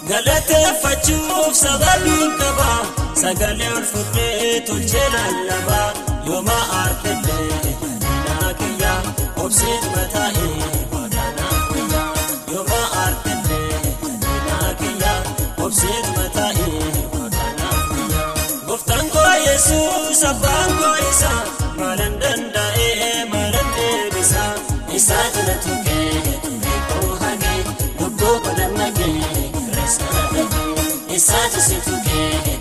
galateeffachuuf 0.08 1.52
sababiin 1.62 2.32
qaba 2.40 2.70
sagalee 3.22 3.70
ol 3.78 3.84
fudhee 3.92 4.60
tolchee 4.68 5.06
lallabaa 5.14 5.88
yooma 6.28 6.58
aartellee 6.80 7.72
diinaa 8.02 8.52
kiyya 8.60 8.92
obsiit 9.44 9.84
mataa'ee 9.94 10.68
wadaanaa 10.94 11.60
kiyya 11.72 12.02
yooma 12.52 12.80
aartellee 13.02 13.80
diinaa 14.04 14.70
kiyya 14.82 15.12
obsiit 15.66 16.06
mataa'ee 16.18 16.82
wadaanaa 17.16 17.80
kiyya 17.94 18.24
gooftaan 18.68 19.06
koo 19.16 19.32
yesuus 19.46 20.24
abbaan 20.32 20.70
koo 20.82 20.94
isa 21.10 21.32
maalan 21.80 22.14
danda'ee 22.24 23.24
maalan 23.34 23.68
deebisa 23.78 24.44
isaa 25.00 25.26
jala 25.36 25.56
tuqee 25.66 25.93
Isaati 31.16 31.60
si 31.60 31.74
tuqee 31.84 32.30
turee 32.44 32.53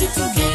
si 0.00 0.06
tuqee 0.16 0.49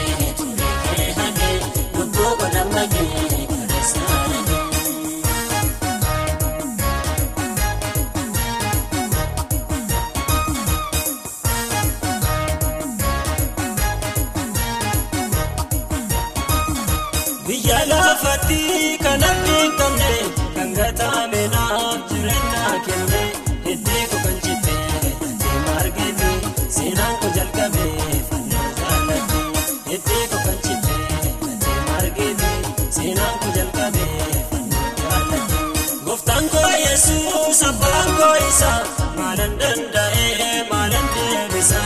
isa 38.56 38.74
maalan 39.20 39.52
danda'ee 39.60 40.64
maalan 40.72 41.08
deebisa 41.16 41.82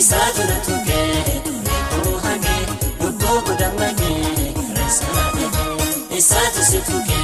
isaa 0.00 0.28
jala 0.38 0.56
tuqee 0.66 1.36
koo 1.92 2.14
hagee 2.24 2.62
lubbuu 3.02 3.38
godhammagee 3.46 4.50
Isaati 6.18 6.62
si 6.70 6.78
tuqee 6.88 7.17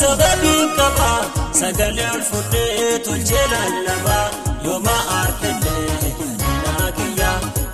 Sababiin 0.00 0.68
qaba 0.78 1.10
sagalee 1.60 2.10
ol 2.14 2.22
fudhee 2.30 2.98
tolchee 3.06 3.44
lallabaa 3.52 4.26
yooma 4.64 4.96
aartellee 5.16 6.12
diinaa 6.40 6.88
kiyya 6.98 7.30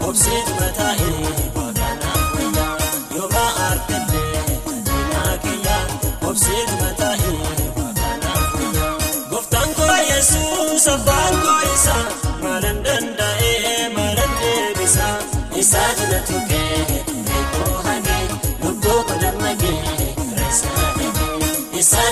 obsiit 0.09 0.49
mataa'ee 0.61 1.31
wadaanaa 1.59 2.25
kiyya 2.37 2.67
yooma 3.17 3.45
aartellee 3.67 4.59
diinaa 4.89 5.35
kiyya 5.45 5.77
obsiit 6.31 6.71
mataa'ee 6.83 7.35
wadaanaa 7.79 8.43
kiyya 8.57 8.89
gooftaan 9.31 9.71
koo 9.79 9.97
yesuus 10.11 10.89
abbaan 10.97 11.35
koo 11.45 11.61
isa 11.75 11.97
maalan 12.43 12.79
danda'ee 12.89 13.89
maalan 13.97 14.33
deebisa 14.43 15.09
isaa 15.65 15.91
jala 16.01 16.21
tuqee 16.31 16.66